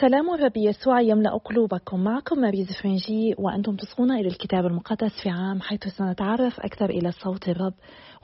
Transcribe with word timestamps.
سلام 0.00 0.34
الرب 0.34 0.56
يسوع 0.56 1.00
يملأ 1.00 1.36
قلوبكم. 1.36 2.04
معكم 2.04 2.38
ماريز 2.38 2.66
فرنجي 2.82 3.34
وأنتم 3.38 3.76
تصغون 3.76 4.12
إلى 4.12 4.28
الكتاب 4.28 4.66
المقدس 4.66 5.10
في 5.22 5.28
عام 5.30 5.60
حيث 5.60 5.88
سنتعرف 5.88 6.60
أكثر 6.60 6.90
إلى 6.90 7.12
صوت 7.12 7.48
الرب 7.48 7.72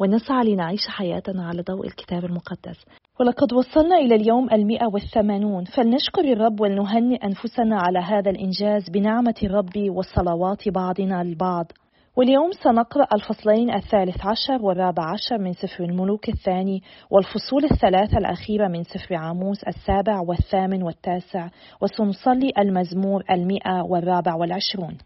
ونسعى 0.01 0.45
لنعيش 0.45 0.81
حياتنا 0.89 1.47
على 1.47 1.63
ضوء 1.63 1.87
الكتاب 1.87 2.25
المقدس. 2.25 2.85
ولقد 3.21 3.53
وصلنا 3.53 3.97
إلى 3.97 4.15
اليوم 4.15 4.51
المئة 4.53 4.87
والثمانون 4.87 5.65
فلنشكر 5.65 6.33
الرب 6.33 6.61
ولنهنئ 6.61 7.25
أنفسنا 7.25 7.79
على 7.81 7.99
هذا 7.99 8.31
الإنجاز 8.31 8.91
بنعمة 8.91 9.35
الرب 9.43 9.91
وصلوات 9.91 10.69
بعضنا 10.69 11.23
البعض. 11.23 11.73
واليوم 12.17 12.53
سنقرأ 12.53 13.07
الفصلين 13.15 13.75
الثالث 13.75 14.27
عشر 14.27 14.63
والرابع 14.63 15.13
عشر 15.13 15.39
من 15.39 15.53
سفر 15.53 15.85
الملوك 15.85 16.29
الثاني 16.29 16.83
والفصول 17.11 17.65
الثلاثة 17.65 18.19
الأخيرة 18.19 18.69
من 18.69 18.85
سفر 18.85 19.15
عاموس 19.15 19.65
السابع 19.65 20.21
والثامن 20.21 20.83
والتاسع 20.83 21.49
وسنصلي 21.81 22.53
المزمور 22.59 23.25
المئة 23.31 23.83
والرابع 23.83 24.35
والعشرون. 24.35 24.99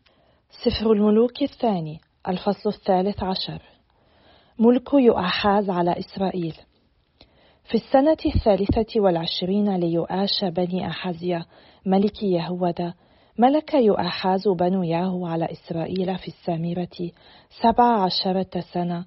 سفر 0.65 0.93
الملوك 0.93 1.43
الثاني 1.43 2.01
الفصل 2.29 2.71
الثالث 2.71 3.23
عشر. 3.23 3.63
ملك 4.59 4.95
يؤحاز 4.95 5.71
على 5.71 5.99
إسرائيل. 5.99 6.55
في 7.65 7.75
السنة 7.75 8.35
الثالثة 8.35 9.01
والعشرين 9.01 9.77
ليؤاش 9.77 10.45
بني 10.45 10.87
أحزيا 10.87 11.45
ملك 11.87 12.23
يهوذا 12.23 12.95
ملك 13.39 13.75
يؤحاز 13.75 14.49
بنو 14.49 14.83
ياهو 14.83 15.27
على 15.27 15.49
إسرائيل 15.53 16.19
في 16.19 16.29
السامرة 16.29 17.11
سبع 17.63 18.03
عشرة 18.03 18.61
سنة 18.75 19.05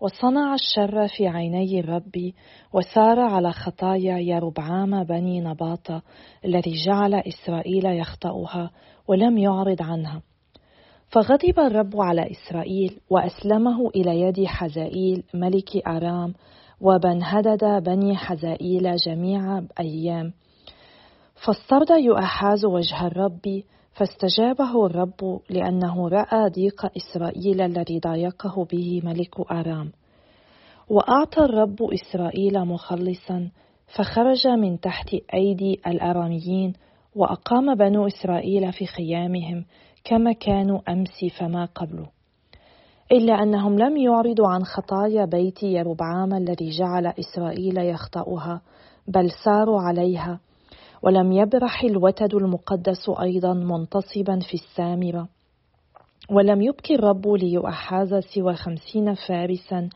وصنع 0.00 0.54
الشر 0.54 1.08
في 1.08 1.28
عيني 1.28 1.80
الرب 1.80 2.32
وسار 2.72 3.20
على 3.20 3.52
خطايا 3.52 4.18
يربعام 4.18 5.04
بني 5.04 5.40
نباط 5.40 6.02
الذي 6.44 6.72
جعل 6.86 7.14
إسرائيل 7.14 7.86
يخطئها 7.86 8.70
ولم 9.08 9.38
يعرض 9.38 9.82
عنها. 9.82 10.22
فغضب 11.08 11.60
الرب 11.60 12.00
على 12.00 12.30
إسرائيل 12.30 13.00
وأسلمه 13.10 13.88
إلى 13.88 14.20
يد 14.20 14.44
حزائيل 14.44 15.22
ملك 15.34 15.86
أرام 15.86 16.34
وبنهدد 16.80 17.82
بني 17.84 18.16
حزائيل 18.16 18.96
جميع 19.06 19.62
أيام. 19.80 20.32
فاسترضى 21.44 22.04
يؤحاز 22.04 22.64
وجه 22.64 23.06
الرب 23.06 23.62
فاستجابه 23.92 24.86
الرب 24.86 25.40
لأنه 25.50 26.08
رأى 26.08 26.50
ضيق 26.50 26.86
إسرائيل 26.96 27.60
الذي 27.60 27.98
ضايقه 27.98 28.64
به 28.64 29.00
ملك 29.04 29.50
أرام. 29.50 29.92
وأعطى 30.88 31.44
الرب 31.44 31.82
إسرائيل 31.82 32.64
مخلصا 32.64 33.50
فخرج 33.96 34.46
من 34.46 34.80
تحت 34.80 35.16
أيدي 35.34 35.80
الأراميين 35.86 36.72
وأقام 37.14 37.74
بنو 37.74 38.06
إسرائيل 38.06 38.72
في 38.72 38.86
خيامهم 38.86 39.64
كما 40.04 40.32
كانوا 40.32 40.80
أمس 40.88 41.24
فما 41.38 41.64
قبله 41.64 42.06
إلا 43.12 43.32
أنهم 43.42 43.78
لم 43.78 43.96
يعرضوا 43.96 44.48
عن 44.48 44.64
خطايا 44.64 45.24
بيت 45.24 45.62
يربعام 45.62 46.34
الذي 46.34 46.70
جعل 46.70 47.06
إسرائيل 47.06 47.78
يخطأها 47.78 48.60
بل 49.08 49.30
ساروا 49.44 49.80
عليها 49.80 50.40
ولم 51.02 51.32
يبرح 51.32 51.82
الوتد 51.82 52.34
المقدس 52.34 53.10
أيضا 53.22 53.54
منتصبا 53.54 54.38
في 54.38 54.54
السامرة 54.54 55.28
ولم 56.30 56.62
يبكي 56.62 56.94
الرب 56.94 57.28
ليؤحاز 57.28 58.14
سوى 58.14 58.54
خمسين 58.54 59.14
فارسا 59.14 59.88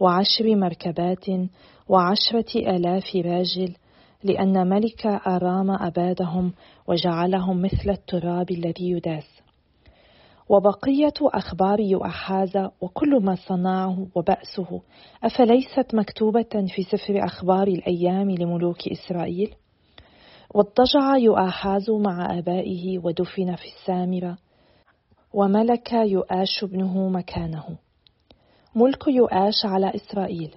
وعشر 0.00 0.56
مركبات 0.56 1.26
وعشرة 1.88 2.56
آلاف 2.56 3.16
راجل 3.16 3.74
لأن 4.24 4.68
ملك 4.68 5.06
أرام 5.06 5.70
أبادهم 5.70 6.52
وجعلهم 6.88 7.62
مثل 7.62 7.90
التراب 7.90 8.50
الذي 8.50 8.90
يداس. 8.90 9.42
وبقية 10.48 11.14
أخبار 11.20 11.80
يؤحاز 11.80 12.56
وكل 12.80 13.20
ما 13.22 13.34
صنعه 13.48 14.06
وبأسه. 14.14 14.80
أفليست 15.24 15.94
مكتوبة 15.94 16.66
في 16.74 16.82
سفر 16.82 17.24
أخبار 17.24 17.68
الأيام 17.68 18.30
لملوك 18.30 18.88
إسرائيل؟ 18.88 19.54
واضطجع 20.54 21.16
يؤاحاز 21.16 21.90
مع 21.90 22.38
آبائه 22.38 22.98
ودفن 22.98 23.56
في 23.56 23.64
السامرة 23.64 24.36
وملك 25.34 25.92
يؤاش 25.92 26.64
ابنه 26.64 27.08
مكانه. 27.08 27.64
ملك 28.74 29.08
يؤاش 29.08 29.64
على 29.64 29.92
إسرائيل. 29.94 30.54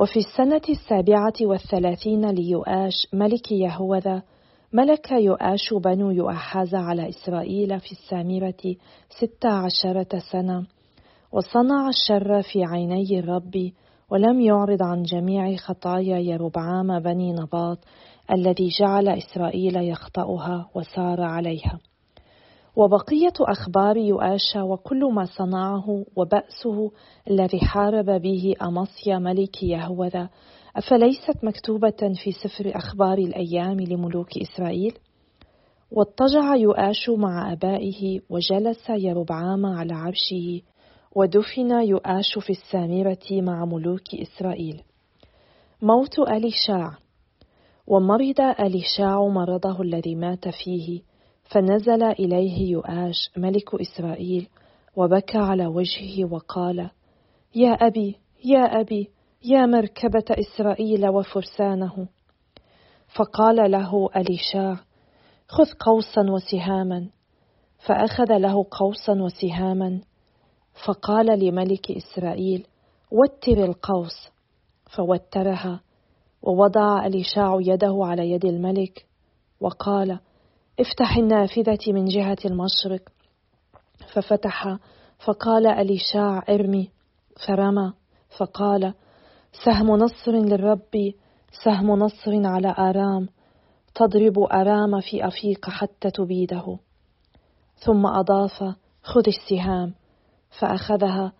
وفي 0.00 0.16
السنة 0.16 0.62
السابعة 0.68 1.34
والثلاثين 1.40 2.30
ليؤاش 2.30 3.06
ملك 3.12 3.52
يهوذا 3.52 4.22
ملك 4.72 5.12
يؤاش 5.12 5.74
بنو 5.74 6.10
يؤحاز 6.10 6.74
على 6.74 7.08
إسرائيل 7.08 7.80
في 7.80 7.92
السامرة 7.92 8.76
ست 9.08 9.46
عشرة 9.46 10.18
سنة 10.32 10.66
وصنع 11.32 11.88
الشر 11.88 12.42
في 12.42 12.64
عيني 12.64 13.18
الرب 13.18 13.72
ولم 14.10 14.40
يعرض 14.40 14.82
عن 14.82 15.02
جميع 15.02 15.56
خطايا 15.56 16.18
يربعام 16.18 16.98
بني 16.98 17.32
نباط 17.32 17.78
الذي 18.32 18.68
جعل 18.80 19.08
إسرائيل 19.08 19.76
يخطأها 19.76 20.70
وسار 20.74 21.20
عليها. 21.20 21.78
وبقية 22.76 23.32
أخبار 23.40 23.96
يؤاشى 23.96 24.60
وكل 24.60 25.12
ما 25.12 25.24
صنعه 25.24 26.04
وبأسه 26.16 26.90
الذي 27.30 27.60
حارب 27.60 28.22
به 28.22 28.54
أمصيا 28.62 29.18
ملك 29.18 29.62
يهوذا. 29.62 30.28
أفليست 30.76 31.44
مكتوبة 31.44 32.14
في 32.24 32.32
سفر 32.32 32.72
أخبار 32.76 33.18
الأيام 33.18 33.80
لملوك 33.80 34.28
إسرائيل؟ 34.38 34.98
واضطجع 35.90 36.54
يؤاش 36.54 37.08
مع 37.08 37.52
أبائه 37.52 38.20
وجلس 38.30 38.90
يربعام 38.90 39.66
على 39.66 39.94
عرشه 39.94 40.60
ودفن 41.14 41.70
يؤاش 41.70 42.38
في 42.38 42.50
السامرة 42.50 43.26
مع 43.32 43.64
ملوك 43.64 44.14
إسرائيل. 44.14 44.82
موت 45.82 46.18
أليشاع 46.18 46.98
ومرض 47.86 48.40
أليشاع 48.40 49.26
مرضه 49.28 49.82
الذي 49.82 50.14
مات 50.14 50.48
فيه 50.48 51.00
فنزل 51.44 52.02
إليه 52.02 52.70
يؤاش 52.70 53.30
ملك 53.36 53.74
إسرائيل 53.74 54.48
وبكى 54.96 55.38
على 55.38 55.66
وجهه 55.66 56.32
وقال 56.32 56.90
يا 57.54 57.72
أبي 57.72 58.16
يا 58.44 58.80
أبي 58.80 59.10
يا 59.44 59.66
مركبة 59.66 60.24
إسرائيل 60.30 61.08
وفرسانه. 61.08 62.08
فقال 63.16 63.70
له 63.70 64.08
أليشاع 64.16 64.76
خذ 65.48 65.70
قوسا 65.80 66.30
وسهاما. 66.30 67.08
فأخذ 67.86 68.38
قوسا 68.38 68.66
قوسا 68.70 69.12
وسهاما 69.12 70.00
فقال 70.86 71.26
لملك 71.26 71.90
إسرائيل 71.90 72.66
وتر 73.10 73.64
القوس. 73.64 74.28
فوترها 74.96 75.80
ووضع 76.46 77.06
أليشاع 77.06 77.58
يده 77.60 77.98
على 78.00 78.30
يد 78.30 78.44
الملك 78.44 79.06
وقال 79.60 80.18
افتح 80.80 81.16
النافذة 81.16 81.78
من 81.92 82.04
جهة 82.04 82.36
المشرق. 82.44 83.02
ففتح 84.14 84.78
فقال 85.26 85.66
أليشاع 85.66 86.44
ارمي. 86.48 86.90
فرمى 87.46 87.92
فقال 88.38 88.94
سهم 89.64 89.90
نصر 89.90 90.32
للرب 90.32 91.12
سهم 91.64 91.90
نصر 91.90 92.46
على 92.46 92.74
آرام 92.78 93.28
تضرب 93.94 94.38
آرام 94.38 95.00
في 95.00 95.26
أفيق 95.26 95.70
حتى 95.70 96.10
تبيده. 96.10 96.78
ثم 97.76 98.06
أضاف 98.06 98.74
خذ 99.02 99.22
السهام. 99.26 99.94
فأخذها 100.60 101.32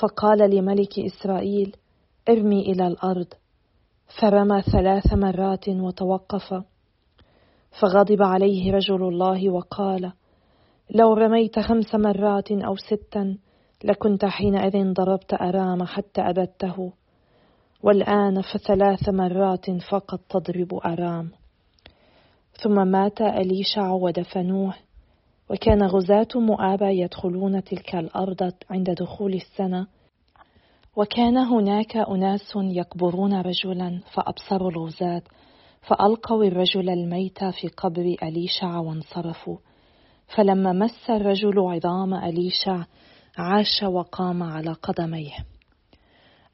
فقال 0.00 0.50
لملك 0.50 0.98
إسرائيل 0.98 1.76
ارمي 2.28 2.60
إلى 2.60 2.86
الأرض. 2.86 3.26
فرمى 4.18 4.62
ثلاث 4.62 5.12
مرات 5.12 5.68
وتوقف. 5.68 6.64
فغضب 7.80 8.22
عليه 8.22 8.72
رجل 8.72 9.02
الله 9.08 9.50
وقال 9.50 10.12
لو 10.90 11.14
رميت 11.14 11.58
خمس 11.58 11.94
مرات 11.94 12.52
أو 12.52 12.76
ستا 12.76 13.36
لكنت 13.84 14.24
حينئذ 14.24 14.92
ضربت 14.92 15.34
أرام 15.34 15.84
حتى 15.84 16.20
أبدته. 16.20 16.92
والآن 17.82 18.42
فثلاث 18.42 19.08
مرات 19.08 19.70
فقط 19.70 20.20
تضرب 20.28 20.74
أرام. 20.74 21.30
ثم 22.62 22.88
مات 22.88 23.20
أليشع 23.20 23.90
ودفنوه. 23.90 24.74
وكان 25.50 25.82
غزاة 25.82 26.28
مؤاب 26.34 26.82
يدخلون 26.82 27.64
تلك 27.64 27.94
الأرض 27.94 28.52
عند 28.70 28.90
دخول 28.90 29.34
السنة. 29.34 29.86
وكان 30.96 31.36
هناك 31.36 31.96
أناس 31.96 32.52
يقبرون 32.56 33.40
رجلا 33.40 34.00
فأبصروا 34.12 34.70
الغزاة 34.70 35.22
فألقوا 35.82 36.44
الرجل 36.44 36.90
الميت 36.90 37.44
في 37.44 37.68
قبر 37.68 38.16
أليشع 38.22 38.78
وانصرفوا. 38.78 39.56
فلما 40.36 40.72
مس 40.72 41.10
الرجل 41.10 41.58
عظام 41.58 42.14
أليشع 42.14 42.84
عاش 43.38 43.82
وقام 43.82 44.42
على 44.42 44.72
قدميه. 44.72 45.36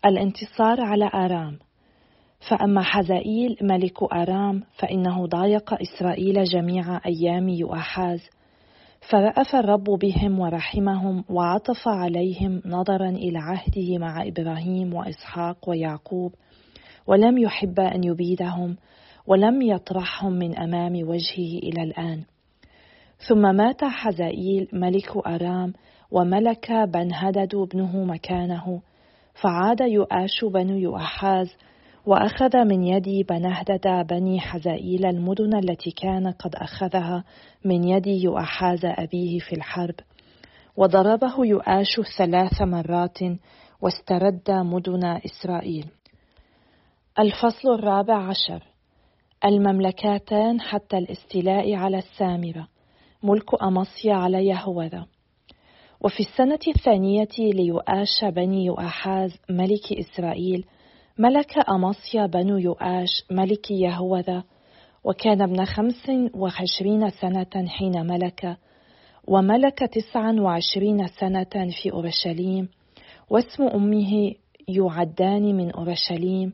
الانتصار 0.06 0.80
على 0.80 1.10
آرام. 1.14 1.58
فأما 2.50 2.82
حزائيل 2.82 3.56
ملك 3.62 4.02
أرام 4.02 4.62
فإنه 4.78 5.26
ضايق 5.26 5.74
إسرائيل 5.74 6.44
جميع 6.44 7.00
أيام 7.06 7.48
يؤحاز 7.48 8.20
فرأف 9.00 9.54
الرب 9.54 9.84
بهم 9.84 10.40
ورحمهم 10.40 11.24
وعطف 11.28 11.88
عليهم 11.88 12.62
نظرا 12.66 13.08
إلى 13.08 13.38
عهده 13.38 13.98
مع 13.98 14.26
إبراهيم 14.26 14.94
وإسحاق 14.94 15.68
ويعقوب 15.68 16.34
ولم 17.06 17.38
يحب 17.38 17.80
أن 17.80 18.04
يبيدهم 18.04 18.76
ولم 19.26 19.62
يطرحهم 19.62 20.32
من 20.32 20.58
أمام 20.58 20.92
وجهه 20.92 21.58
إلى 21.58 21.82
الآن. 21.82 22.22
ثم 23.28 23.56
مات 23.56 23.84
حزائيل 23.84 24.68
ملك 24.72 25.26
أرام 25.26 25.72
وملك 26.10 26.72
بن 26.72 27.14
هدد 27.14 27.54
ابنه 27.54 28.04
مكانه 28.04 28.80
فعاد 29.34 29.80
يؤاش 29.80 30.44
بن 30.44 30.68
يؤحاز 30.68 31.56
وأخذ 32.06 32.64
من 32.64 32.82
يد 32.82 33.26
بنهدد 33.28 34.06
بني 34.08 34.40
حزائيل 34.40 35.06
المدن 35.06 35.56
التي 35.56 35.90
كان 35.90 36.30
قد 36.30 36.54
أخذها. 36.54 37.24
من 37.64 37.88
يد 37.88 38.06
يؤحاز 38.06 38.84
أبيه 38.84 39.38
في 39.38 39.52
الحرب. 39.52 39.94
وضربه 40.76 41.46
يؤاش 41.46 42.00
ثلاث 42.18 42.62
مرات 42.62 43.18
واسترد 43.82 44.50
مدن 44.50 45.04
إسرائيل. 45.04 45.86
الفصل 47.18 47.74
الرابع 47.74 48.28
عشر. 48.28 48.62
المملكتان 49.44 50.60
حتى 50.60 50.98
الاستيلاء 50.98 51.74
على 51.74 51.98
السامرة. 51.98 52.68
ملك 53.22 53.62
أمصيا 53.62 54.14
على 54.14 54.46
يهوذا 54.46 55.06
وفي 56.00 56.20
السنة 56.20 56.58
الثانية 56.68 57.28
ليؤاش 57.38 58.24
بني 58.24 58.64
يؤاحاز 58.64 59.38
ملك 59.50 59.92
إسرائيل 59.92 60.64
ملك 61.18 61.68
أمصيا 61.70 62.26
بنو 62.26 62.56
يؤاش 62.56 63.24
ملك 63.30 63.70
يهوذا 63.70 64.44
وكان 65.04 65.42
ابن 65.42 65.64
خمس 65.64 66.10
وعشرين 66.34 67.10
سنة 67.10 67.66
حين 67.68 68.06
ملك 68.06 68.56
وملك 69.28 69.78
تسعا 69.78 70.32
وعشرين 70.32 71.06
سنة 71.06 71.70
في 71.82 71.92
أورشليم 71.92 72.68
واسم 73.30 73.62
أمه 73.62 74.34
يعدان 74.68 75.42
من 75.42 75.70
أورشليم 75.70 76.52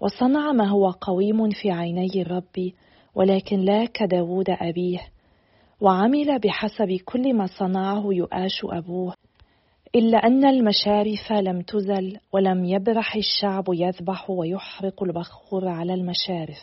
وصنع 0.00 0.52
ما 0.52 0.68
هو 0.68 0.90
قويم 0.90 1.50
في 1.50 1.70
عيني 1.70 2.22
الرب 2.22 2.72
ولكن 3.14 3.60
لا 3.60 3.84
كداود 3.84 4.50
أبيه 4.50 5.00
وعمل 5.80 6.38
بحسب 6.38 6.98
كل 7.04 7.34
ما 7.34 7.46
صنعه 7.58 8.04
يؤاش 8.12 8.64
أبوه. 8.64 9.14
إلا 9.94 10.18
أن 10.18 10.44
المشارف 10.44 11.32
لم 11.32 11.60
تزل 11.60 12.16
ولم 12.32 12.64
يبرح 12.64 13.16
الشعب 13.16 13.64
يذبح 13.68 14.30
ويحرق 14.30 15.02
البخور 15.02 15.68
على 15.68 15.94
المشارف. 15.94 16.58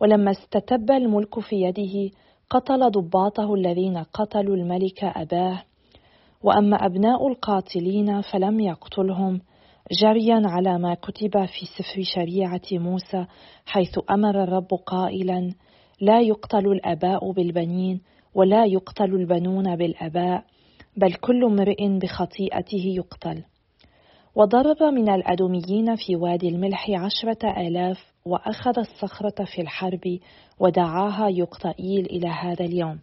ولما 0.00 0.30
استتب 0.30 0.90
الملك 0.90 1.40
في 1.40 1.56
يده 1.56 2.10
قتل 2.50 2.90
ضباطه 2.90 3.54
الذين 3.54 3.98
قتلوا 3.98 4.56
الملك 4.56 5.04
أباه. 5.04 5.62
وأما 6.42 6.76
أبناء 6.76 7.28
القاتلين 7.28 8.20
فلم 8.20 8.60
يقتلهم 8.60 9.40
جريا 10.02 10.42
على 10.44 10.78
ما 10.78 10.94
كتب 10.94 11.44
في 11.44 11.66
سفر 11.66 12.02
شريعة 12.02 12.60
موسى 12.72 13.26
حيث 13.66 13.98
أمر 14.10 14.42
الرب 14.42 14.68
قائلا 14.86 15.54
لا 16.00 16.20
يقتل 16.20 16.66
الآباء 16.66 17.32
بالبنين 17.32 18.00
ولا 18.34 18.64
يقتل 18.64 19.14
البنون 19.14 19.76
بالآباء. 19.76 20.44
بل 20.96 21.14
كل 21.14 21.44
امرئ 21.44 21.98
بخطيئته 21.98 22.84
يقتل. 22.96 23.44
وضرب 24.36 24.82
من 24.82 25.08
الأدوميين 25.08 25.96
في 25.96 26.16
وادي 26.16 26.48
الملح 26.48 26.90
عشرة 26.90 27.68
آلاف 27.68 28.14
وأخذ 28.26 28.78
الصخرة 28.78 29.44
في 29.44 29.62
الحرب 29.62 30.18
ودعاها 30.60 31.28
يقطئيل 31.28 32.06
إلى 32.06 32.28
هذا 32.28 32.64
اليوم. 32.64 32.98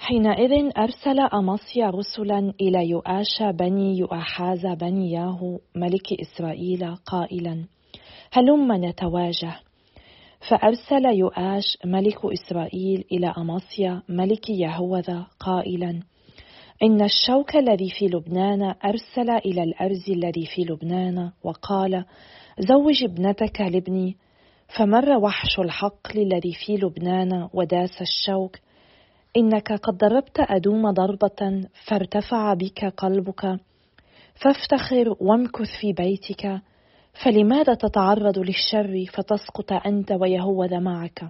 حينئذ 0.00 0.70
أرسل 0.78 1.20
أمصيا 1.20 1.90
رسلا 1.90 2.52
إلى 2.60 2.88
يؤاش 2.88 3.42
بني 3.42 3.98
يؤحاز 3.98 4.66
بني 4.66 5.12
ياهو 5.12 5.58
ملك 5.76 6.12
إسرائيل 6.20 6.94
قائلا 6.94 7.64
هلم 8.32 8.84
نتواجه 8.84 9.56
فأرسل 10.50 11.06
يؤاش 11.06 11.78
ملك 11.84 12.18
إسرائيل 12.24 13.04
إلى 13.12 13.34
أمصيا 13.38 14.02
ملك 14.08 14.50
يهوذا 14.50 15.26
قائلا 15.40 16.00
إن 16.82 17.02
الشوك 17.02 17.56
الذي 17.56 17.90
في 17.90 18.06
لبنان 18.06 18.74
أرسل 18.84 19.30
إلى 19.30 19.62
الأرز 19.62 20.10
الذي 20.10 20.46
في 20.46 20.62
لبنان 20.62 21.32
وقال 21.42 22.04
زوج 22.58 23.04
ابنتك 23.04 23.60
لابني. 23.60 24.16
فمر 24.78 25.16
وحش 25.16 25.58
الحقل 25.58 26.22
الذي 26.22 26.52
في 26.66 26.76
لبنان 26.76 27.48
وداس 27.54 28.00
الشوك. 28.00 28.56
إنك 29.36 29.72
قد 29.72 29.98
ضربت 29.98 30.36
أدوم 30.38 30.90
ضربة 30.90 31.68
فارتفع 31.88 32.54
بك 32.54 32.84
قلبك. 32.84 33.60
فافتخر 34.34 35.16
وامكث 35.20 35.70
في 35.80 35.92
بيتك. 35.92 36.60
فلماذا 37.24 37.74
تتعرض 37.74 38.38
للشر 38.38 39.04
فتسقط 39.12 39.72
أنت 39.86 40.12
ويهوذا 40.12 40.78
معك؟ 40.78 41.24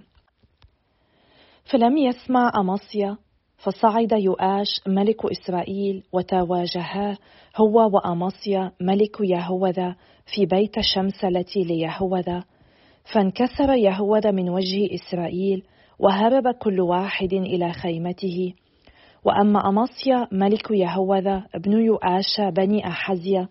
فلم 1.71 1.97
يسمع 1.97 2.51
أمصيا 2.55 3.17
فصعد 3.63 4.11
يؤاش 4.11 4.67
ملك 4.87 5.25
إسرائيل 5.25 6.03
وتواجها 6.13 7.17
هو 7.57 7.89
وأمصيا 7.93 8.71
ملك 8.81 9.17
يهوذا 9.21 9.95
في 10.25 10.45
بيت 10.45 10.77
الشمسلة 10.77 11.45
ليهوذا. 11.55 12.43
فانكسر 13.13 13.73
يهوذا 13.73 14.31
من 14.31 14.49
وجه 14.49 14.89
إسرائيل 14.95 15.63
وهرب 15.99 16.55
كل 16.59 16.79
واحد 16.81 17.33
إلى 17.33 17.73
خيمته. 17.73 18.53
وأما 19.25 19.69
أمصيا 19.69 20.27
ملك 20.31 20.71
يهوذا 20.71 21.43
ابن 21.55 21.71
يؤاش 21.71 22.41
بني 22.41 22.87
أحزيا 22.87 23.47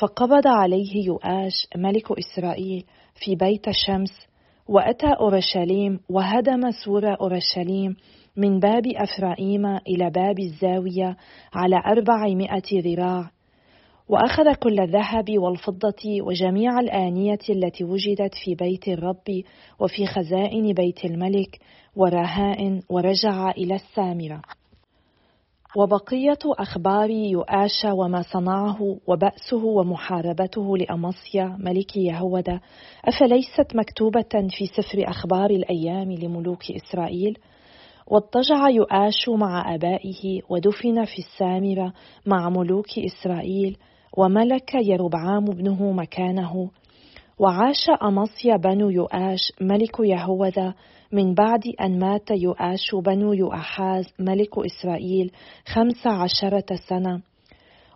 فقبض 0.00 0.46
عليه 0.46 1.06
يؤاش 1.06 1.66
ملك 1.76 2.04
إسرائيل 2.18 2.84
في 3.14 3.34
بيت 3.34 3.68
الشمس 3.68 4.26
وأتى 4.68 5.06
أورشليم 5.06 6.00
وهدم 6.10 6.70
سور 6.84 7.20
أورشليم 7.20 7.96
من 8.36 8.60
باب 8.60 8.86
أفرائيم 8.86 9.66
إلى 9.66 10.10
باب 10.10 10.38
الزاوية 10.38 11.16
على 11.52 11.82
أربعمائة 11.86 12.62
ذراع 12.72 13.30
وأخذ 14.08 14.54
كل 14.54 14.80
الذهب 14.80 15.38
والفضة 15.38 16.22
وجميع 16.22 16.80
الآنية 16.80 17.38
التي 17.50 17.84
وجدت 17.84 18.34
في 18.44 18.54
بيت 18.54 18.88
الرب 18.88 19.42
وفي 19.80 20.06
خزائن 20.06 20.72
بيت 20.72 21.04
الملك 21.04 21.60
ورهائن 21.96 22.82
ورجع 22.90 23.50
إلى 23.50 23.74
السامرة 23.74 24.42
وبقية 25.76 26.38
أخبار 26.44 27.10
يؤاش 27.10 27.84
وما 27.84 28.22
صنعه 28.22 28.96
وبأسه 29.06 29.64
ومحاربته 29.64 30.76
لأمصيا 30.76 31.56
ملك 31.60 31.96
يهوذا 31.96 32.60
أفليست 33.04 33.76
مكتوبة 33.76 34.48
في 34.50 34.66
سفر 34.66 35.08
أخبار 35.08 35.50
الأيام 35.50 36.12
لملوك 36.12 36.62
إسرائيل؟ 36.70 37.38
واضطجع 38.06 38.68
يؤاش 38.68 39.28
مع 39.28 39.74
آبائه 39.74 40.40
ودفن 40.48 41.04
في 41.04 41.18
السامرة 41.18 41.92
مع 42.26 42.48
ملوك 42.50 42.98
إسرائيل 42.98 43.76
وملك 44.16 44.74
يربعام 44.74 45.50
ابنه 45.50 45.92
مكانه. 45.92 46.70
وعاش 47.38 47.90
أمصيا 48.02 48.56
بنو 48.56 48.90
يؤاش 48.90 49.52
ملك 49.60 50.00
يهوذا. 50.00 50.74
من 51.12 51.34
بعد 51.34 51.62
أن 51.80 51.98
مات 51.98 52.30
يؤاش 52.30 52.94
بنو 52.94 53.32
يؤحاز 53.32 54.04
ملك 54.18 54.58
إسرائيل 54.58 55.30
خمس 55.66 56.06
عشرة 56.06 56.76
سنة. 56.88 57.20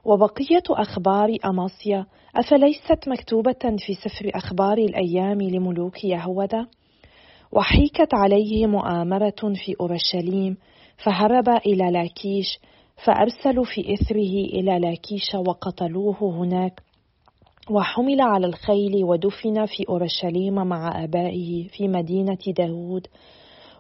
وبقية 0.05 0.63
أخبار 0.71 1.37
أمصيا 1.45 2.07
أفليست 2.37 3.09
مكتوبة 3.09 3.77
في 3.79 3.95
سفر 3.95 4.31
أخبار 4.35 4.79
الأيام 4.79 5.43
لملوك 5.43 6.05
يهوذا؟ 6.05 6.67
وحيكت 7.53 8.15
عليه 8.15 8.67
مؤامرة 8.67 9.53
في 9.65 9.75
أورشليم 9.81 10.57
فهرب 11.05 11.49
إلى 11.49 11.91
لاكيش 11.91 12.59
فأرسلوا 13.05 13.65
في 13.65 13.95
إثره 13.95 14.45
إلى 14.55 14.79
لاكيش 14.79 15.35
وقتلوه 15.35 16.17
هناك 16.23 16.83
وحمل 17.71 18.21
على 18.21 18.47
الخيل 18.47 19.05
ودفن 19.05 19.67
في 19.67 19.89
أورشليم 19.89 20.55
مع 20.55 21.05
آبائه 21.05 21.69
في 21.69 21.89
مدينة 21.89 22.39
داود 22.59 23.07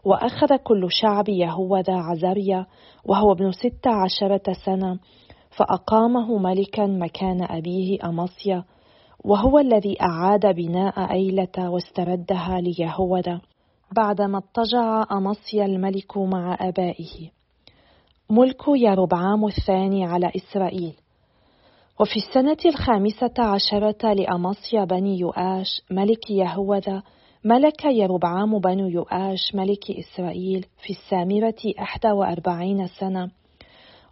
وأخذ 0.05 0.57
كل 0.57 0.87
شعب 0.91 1.29
يهوذا 1.29 1.95
عزريا 1.95 2.67
وهو 3.05 3.33
ابن 3.33 3.53
ست 3.53 3.87
عشرة 3.87 4.53
سنة 4.65 4.99
فأقامه 5.51 6.39
ملكا 6.39 6.87
مكان 6.87 7.43
أبيه 7.43 7.99
أمصيا 8.05 8.65
وهو 9.25 9.59
الذي 9.59 9.97
أعاد 10.03 10.47
بناء 10.47 11.13
أيلة 11.13 11.71
واستردها 11.71 12.61
ليهوذا 12.61 13.41
بعدما 13.97 14.39
اضطجع 14.39 15.05
أمصيا 15.13 15.65
الملك 15.65 16.19
مع 16.19 16.57
آبائه. 16.61 17.31
ملك 18.31 18.63
يربعام 18.69 19.47
الثاني 19.47 20.07
على 20.07 20.33
إسرائيل. 20.37 20.95
وفي 22.01 22.17
السنة 22.17 22.59
الخامسة 22.67 23.35
عشرة 23.39 24.13
لأمصيا 24.13 24.85
بني 24.85 25.19
يؤاش 25.19 25.83
ملك 25.91 26.31
يهوذا 26.31 27.03
ملك 27.45 27.85
يربعام 27.85 28.59
بن 28.59 28.79
يؤاش 28.79 29.55
ملك 29.55 29.91
إسرائيل 29.91 30.67
في 30.85 30.91
السامرة 30.91 31.73
إحدى 31.81 32.11
وأربعين 32.11 32.87
سنة. 32.87 33.31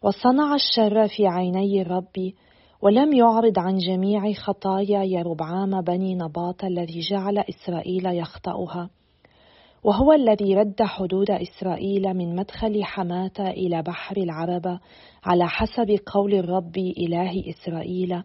وصنع 0.03 0.55
الشر 0.55 1.09
في 1.09 1.27
عيني 1.27 1.83
الرب 1.83 2.33
ولم 2.83 3.13
يعرض 3.13 3.59
عن 3.59 3.79
جميع 3.79 4.33
خطايا 4.33 5.03
يربعام 5.03 5.81
بني 5.81 6.15
نباط 6.15 6.65
الذي 6.65 7.01
جعل 7.01 7.39
إسرائيل 7.39 8.07
يخطأها 8.07 8.91
وهو 9.87 10.13
الذي 10.13 10.55
رد 10.55 10.83
حدود 10.83 11.31
إسرائيل 11.31 12.15
من 12.15 12.37
مدخل 12.37 12.85
حماة 12.85 13.39
إلى 13.39 13.83
بحر 13.83 14.17
العربة 14.17 14.81
على 15.25 15.49
حسب 15.49 15.99
قول 16.07 16.35
الرب 16.35 16.77
إله 16.77 17.43
إسرائيل 17.51 18.23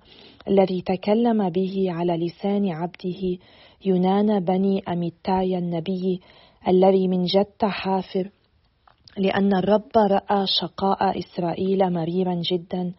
الذي 0.47 0.81
تكلم 0.81 1.49
به 1.49 1.85
على 1.87 2.27
لسان 2.27 2.69
عبده 2.69 3.37
يونان 3.85 4.39
بني 4.39 4.83
أميتاي 4.87 5.57
النبي 5.57 6.21
الذي 6.67 7.07
من 7.07 7.23
جد 7.23 7.65
حافر 7.65 8.29
لأن 9.17 9.53
الرب 9.55 9.91
رأى 9.97 10.45
شقاء 10.61 11.19
إسرائيل 11.19 11.93
مريرا 11.93 12.41
جدا 12.51 12.93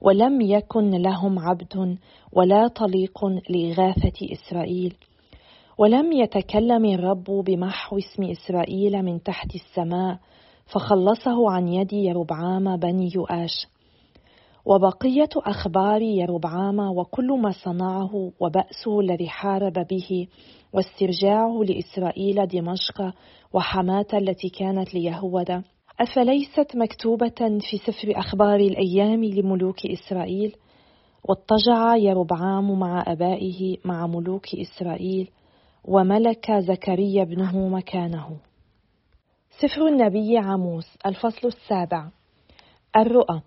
ولم 0.00 0.40
يكن 0.40 0.90
لهم 0.90 1.38
عبد 1.38 1.98
ولا 2.32 2.68
طليق 2.68 3.26
لإغاثة 3.50 4.32
إسرائيل. 4.32 4.94
ولم 5.78 6.12
يتكلم 6.12 6.84
الرب 6.84 7.24
بمحو 7.24 7.98
اسم 7.98 8.22
إسرائيل 8.22 9.02
من 9.02 9.22
تحت 9.22 9.54
السماء 9.54 10.18
فخلصه 10.66 11.50
عن 11.50 11.68
يد 11.68 11.92
يربعام 11.92 12.76
بني 12.76 13.10
يؤاش. 13.14 13.66
وبقية 14.64 15.28
أخبار 15.36 16.02
يربعام 16.02 16.78
وكل 16.80 17.38
ما 17.40 17.50
صنعه 17.64 18.32
وبأسه 18.40 19.00
الذي 19.00 19.28
حارب 19.28 19.72
به 19.72 20.26
واسترجاعه 20.72 21.62
لإسرائيل 21.68 22.46
دمشق 22.46 23.14
وحماة 23.52 24.06
التي 24.14 24.48
كانت 24.48 24.94
ليهوذا 24.94 25.62
أفليست 26.00 26.76
مكتوبة 26.76 27.58
في 27.70 27.78
سفر 27.78 28.12
أخبار 28.18 28.60
الأيام 28.60 29.24
لملوك 29.24 29.86
إسرائيل؟ 29.86 30.56
واضطجع 31.28 31.96
يربعام 31.96 32.78
مع 32.78 33.04
أبائه 33.06 33.76
مع 33.84 34.06
ملوك 34.06 34.46
إسرائيل. 34.54 35.30
وملك 35.86 36.52
زكريا 36.52 37.22
ابنه 37.22 37.68
مكانه. 37.68 38.36
سفر 39.58 39.86
النبي 39.86 40.38
عاموس 40.38 40.86
الفصل 41.06 41.48
السابع. 41.48 42.08
الرؤى 42.96 43.40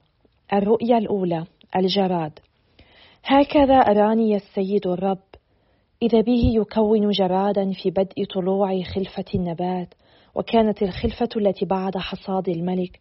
الرؤيا 0.53 0.97
الأولى 0.97 1.45
الجراد. 1.75 2.39
هكذا 3.25 3.75
أراني 3.75 4.35
السيد 4.35 4.87
الرب 4.87 5.19
إذا 6.01 6.21
به 6.21 6.51
يكون 6.55 7.09
جرادا 7.09 7.71
في 7.83 7.89
بدء 7.89 8.25
طلوع 8.33 8.81
خلفة 8.83 9.25
النبات 9.35 9.93
وكانت 10.35 10.81
الخلفة 10.81 11.29
التي 11.35 11.65
بعد 11.65 11.97
حصاد 11.97 12.49
الملك. 12.49 12.99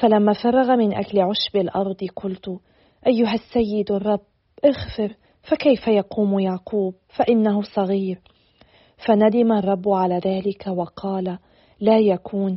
فلما 0.00 0.32
فرغ 0.32 0.76
من 0.76 0.94
أكل 0.94 1.20
عشب 1.20 1.56
الأرض 1.56 2.04
قلت 2.16 2.58
أيها 3.06 3.34
السيد 3.34 3.90
الرب 3.92 4.20
اغفر 4.64 5.16
فكيف 5.42 5.88
يقوم 5.88 6.38
يعقوب؟ 6.38 6.94
فإنه 7.08 7.62
صغير. 7.62 8.33
فندم 8.96 9.52
الرب 9.52 9.88
على 9.88 10.20
ذلك 10.24 10.66
وقال 10.66 11.38
لا 11.80 11.98
يكون. 11.98 12.56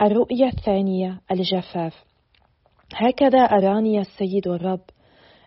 الرؤيا 0.00 0.46
الثانية 0.46 1.20
الجفاف. 1.30 2.04
هكذا 2.94 3.38
أراني 3.38 4.00
السيد 4.00 4.48
الرب. 4.48 4.80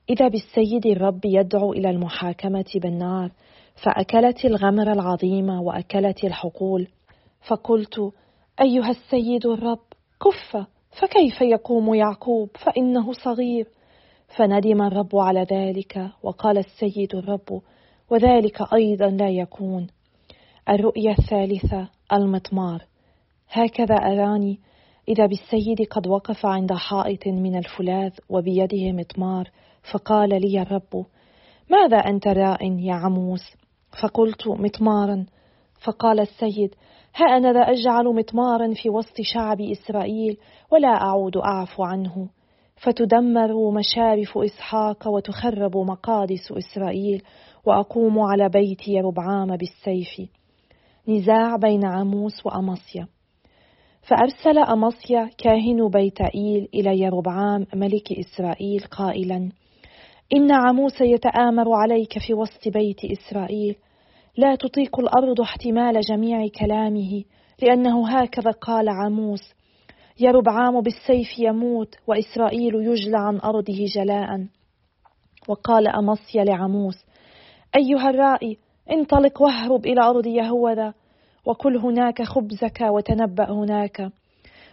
إذا 0.10 0.28
بالسيد 0.28 0.86
الرب 0.86 1.20
يدعو 1.26 1.74
إلى 1.74 1.90
المحاكمة 1.90 2.66
بالنار 2.76 3.32
فأكلت 3.84 4.46
الغمر 4.46 4.92
العظيمة 4.92 5.62
وأكلت 5.62 6.24
الحقول. 6.24 6.88
فقلت 7.48 8.12
أيها 8.62 8.90
السيد 8.90 9.46
الرب 9.46 9.80
كف 10.22 10.66
فكيف 11.02 11.42
يقوم 11.42 11.94
يعقوب؟ 11.94 12.50
فإنه 12.66 13.14
صغير. 13.14 13.68
فندم 14.38 14.82
الرب 14.82 15.16
على 15.16 15.46
ذلك 15.52 16.10
وقال 16.24 16.58
السيد 16.58 17.16
الرب 17.16 17.62
وذلك 18.10 18.74
أيضا 18.74 19.08
لا 19.10 19.30
يكون. 19.30 19.88
الرؤيا 20.70 21.16
الثالثة 21.20 21.90
المطمار. 22.14 22.86
هكذا 23.52 23.96
أراني 23.96 24.60
إذا 25.08 25.26
بالسيد 25.26 25.88
قد 25.92 26.08
وقف 26.08 26.46
عند 26.46 26.74
حائط 26.74 27.28
من 27.28 27.56
الفولاذ 27.56 28.12
وبيده 28.30 28.92
مطمار 28.92 29.50
فقال 29.92 30.30
لي 30.30 30.62
الرب 30.62 31.06
ماذا 31.70 31.98
أنت 31.98 32.28
راء 32.28 32.72
يا 32.80 32.94
عموس؟ 32.94 33.42
فقلت 34.04 34.48
مطمارا. 34.48 35.26
فقال 35.86 36.20
السيد 36.20 36.76
ها 37.16 37.26
أنا 37.38 37.54
ذا 37.54 37.60
أجعل 37.60 38.06
مطمارا 38.06 38.74
في 38.74 38.90
وسط 38.90 39.22
شعب 39.22 39.62
إسرائيل 39.62 40.38
ولا 40.72 40.88
أعود 40.88 41.38
أعفو 41.38 41.84
عنه. 41.84 42.30
فتدمر 42.76 43.72
مشارف 43.72 44.38
إسحاق 44.38 45.08
وتخرب 45.08 45.78
مقادس 45.78 46.52
إسرائيل 46.52 47.24
وأقوم 47.66 48.20
على 48.20 48.50
بيت 48.50 48.88
يربعام 48.88 49.58
بالسيف. 49.58 50.30
نزاع 51.10 51.56
بين 51.56 51.86
عموس 51.86 52.46
وأمصيا 52.46 53.08
فأرسل 54.02 54.58
أمصيا 54.58 55.30
كاهن 55.38 55.90
بيت 55.90 56.22
إيل 56.22 56.68
إلى 56.74 57.00
يربعام 57.00 57.66
ملك 57.76 58.12
إسرائيل 58.12 58.80
قائلا 58.80 59.50
إن 60.34 60.52
عموس 60.52 61.02
يتآمر 61.02 61.74
عليك 61.74 62.20
في 62.20 62.34
وسط 62.34 62.68
بيت 62.68 63.00
إسرائيل. 63.06 63.76
لا 64.38 64.56
تطيق 64.56 65.00
الأرض 65.00 65.42
احتمال 65.42 66.02
جميع 66.02 66.48
كلامه 66.60 67.24
لأنه 67.62 68.10
هكذا 68.10 68.52
قال 68.52 68.90
عموس. 68.90 69.54
يربعام 70.20 70.82
بالسيف 70.82 71.40
يموت 71.40 71.96
وإسرائيل 72.08 72.76
يجلى 72.76 73.18
عن 73.18 73.40
أرضه 73.40 73.86
جلاء. 73.96 74.48
وقال 75.48 75.88
أمصيا 75.88 76.44
لعموس 76.44 76.96
أيها 77.76 78.10
الرائي 78.10 78.58
انطلق 78.92 79.42
واهرب 79.42 79.86
إلى 79.86 80.02
أرض 80.02 80.28
يهوذا 80.28 80.94
وكل 81.46 81.78
هناك 81.78 82.24
خبزك 82.24 82.82
وتنبأ 82.82 83.52
هناك. 83.52 84.12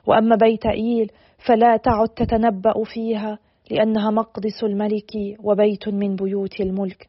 وأما 0.07 0.37
بيت 0.37 0.67
إيل 0.67 1.11
فلا 1.47 1.77
تعد 1.77 2.09
تتنبأ 2.09 2.85
فيها 2.85 3.39
لأنها 3.71 4.11
مقدس 4.11 4.65
الملك 4.65 5.13
وبيت 5.45 5.89
من 5.89 6.17
بيوت 6.17 6.61
الملك. 6.61 7.09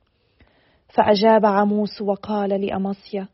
فأجاب 0.95 1.45
عموس 1.45 2.01
وقال 2.01 2.65
لأمصيا 2.65 3.27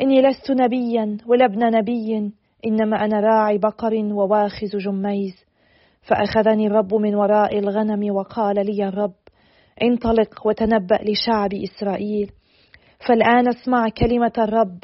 إني 0.00 0.22
لست 0.22 0.50
نبيا 0.50 1.16
ولا 1.26 1.44
ابن 1.44 1.76
نبي 1.76 2.32
إنما 2.66 3.04
أنا 3.04 3.20
راعي 3.20 3.58
بقر 3.58 3.94
وواخز 3.94 4.76
جميز. 4.76 5.34
فأخذني 6.02 6.66
الرب 6.66 6.94
من 6.94 7.14
وراء 7.14 7.58
الغنم 7.58 8.14
وقال 8.14 8.66
لي 8.66 8.88
الرب 8.88 9.14
انطلق 9.82 10.46
وتنبأ 10.46 10.98
لشعب 11.02 11.54
إسرائيل. 11.54 12.30
فالآن 13.06 13.48
اسمع 13.48 13.88
كلمة 13.88 14.32
الرب. 14.38 14.78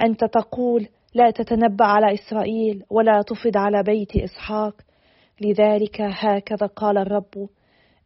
أنت 0.00 0.24
تقول 0.24 0.88
لا 1.14 1.30
تتنبأ 1.30 1.84
على 1.84 2.14
إسرائيل 2.14 2.82
ولا 2.90 3.22
تفض 3.22 3.56
على 3.56 3.82
بيت 3.82 4.16
إسحاق. 4.16 4.74
لذلك 5.40 6.00
هكذا 6.00 6.66
قال 6.66 6.98
الرب. 6.98 7.48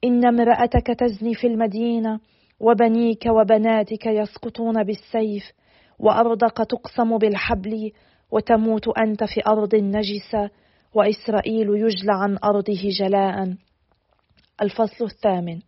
إن 0.05 0.27
امرأتك 0.27 0.87
تزني 0.87 1.35
في 1.35 1.47
المدينة 1.47 2.21
وبنيك 2.61 3.27
وبناتك 3.27 4.07
يسقطون 4.07 4.85
بالسيف 4.85 5.53
وأرضك 5.99 6.57
تقسم 6.57 7.19
بالحبل 7.19 7.93
وتموت 8.31 8.89
أنت 8.99 9.25
في 9.25 9.41
أرض 9.47 9.75
نجسة 9.75 10.51
وإسرائيل 10.95 11.69
يجلى 11.69 12.13
عن 12.13 12.39
أرضه 12.45 12.89
جلاء. 12.99 13.55
الفصل 14.63 15.05
الثامن. 15.05 15.61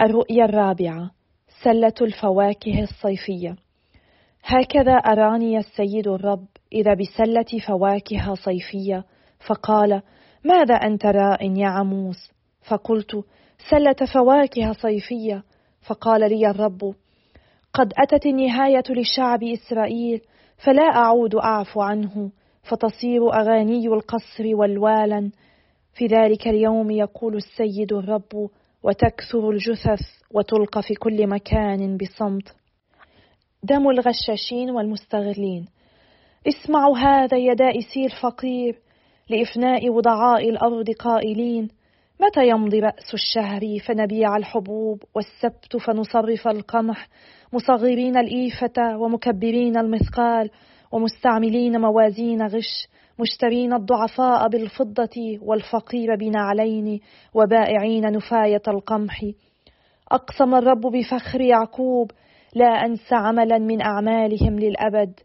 الرؤيا 0.00 0.44
الرابعة. 0.44 1.17
سلة 1.64 1.94
الفواكه 2.00 2.82
الصيفية. 2.82 3.56
هكذا 4.44 4.92
أراني 4.92 5.58
السيد 5.58 6.08
الرب 6.08 6.46
إذا 6.72 6.94
بسلة 6.94 7.60
فواكه 7.66 8.34
صيفية 8.34 9.04
فقال 9.46 10.02
ماذا 10.44 10.74
أنت 10.74 11.06
راء 11.06 11.50
يا 11.56 11.68
عموس؟ 11.68 12.32
فقلت 12.68 13.24
سلة 13.70 14.06
فواكه 14.14 14.72
صيفية. 14.72 15.42
فقال 15.88 16.20
لي 16.20 16.50
الرب 16.50 16.94
قد 17.74 17.92
أتت 17.98 18.26
النهاية 18.26 18.82
لشعب 18.90 19.42
إسرائيل 19.42 20.20
فلا 20.64 20.82
أعود 20.82 21.34
أعفو 21.34 21.80
عنه 21.80 22.30
فتصير 22.62 23.34
أغاني 23.34 23.86
القصر 23.86 24.44
والوالا 24.54 25.30
في 25.94 26.06
ذلك 26.06 26.48
اليوم 26.48 26.90
يقول 26.90 27.36
السيد 27.36 27.92
الرب 27.92 28.50
وتكثر 28.82 29.50
الجثث 29.50 30.00
وتلقى 30.30 30.82
في 30.82 30.94
كل 30.94 31.26
مكان 31.26 31.96
بصمت. 31.96 32.54
دم 33.62 33.88
الغشاشين 33.90 34.70
والمستغلين. 34.70 35.66
اسمعوا 36.48 36.98
هذا 36.98 37.36
يا 37.36 37.54
دائسي 37.54 38.04
الفقير 38.04 38.78
لإفناء 39.28 39.90
وضعاء 39.90 40.50
الأرض 40.50 40.90
قائلين. 40.90 41.68
متى 42.20 42.48
يمضي 42.48 42.80
رأس 42.80 43.14
الشهر 43.14 43.78
فنبيع 43.86 44.36
الحبوب 44.36 45.02
والسبت 45.14 45.76
فنصرف 45.76 46.48
القمح؟ 46.48 47.08
مصغرين 47.52 48.16
الإيفة 48.16 48.98
ومكبرين 48.98 49.76
المثقال 49.76 50.50
ومستعملين 50.92 51.80
موازين 51.80 52.46
غش. 52.46 52.88
مشترين 53.20 53.72
الضعفاء 53.72 54.48
بالفضة 54.48 55.38
والفقير 55.42 56.16
بنعلين 56.16 57.00
وبائعين 57.34 58.12
نفاية 58.12 58.62
القمح. 58.68 59.24
أقسم 60.12 60.54
الرب 60.54 60.80
بفخر 60.80 61.40
يعقوب 61.40 62.10
لا 62.54 62.66
أنسى 62.66 63.14
عملا 63.14 63.58
من 63.58 63.82
أعمالهم 63.82 64.58
للأبد. 64.58 65.20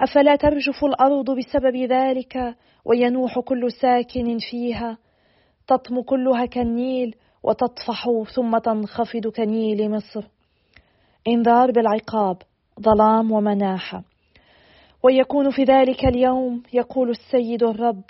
أفلا 0.00 0.36
ترجف 0.36 0.84
الأرض 0.84 1.30
بسبب 1.30 1.76
ذلك 1.76 2.56
وينوح 2.84 3.38
كل 3.38 3.72
ساكن 3.72 4.38
فيها؟ 4.50 4.98
تطم 5.66 6.02
كلها 6.02 6.46
كالنيل 6.46 7.14
وتطفح 7.42 8.04
ثم 8.34 8.58
تنخفض 8.58 9.26
كنيل 9.26 9.90
مصر. 9.90 10.28
انذار 11.28 11.70
بالعقاب 11.70 12.36
ظلام 12.80 13.32
ومناحه 13.32 14.07
ويكون 15.08 15.50
في 15.50 15.64
ذلك 15.64 16.04
اليوم 16.04 16.62
يقول 16.72 17.10
السيد 17.10 17.62
الرب 17.62 18.02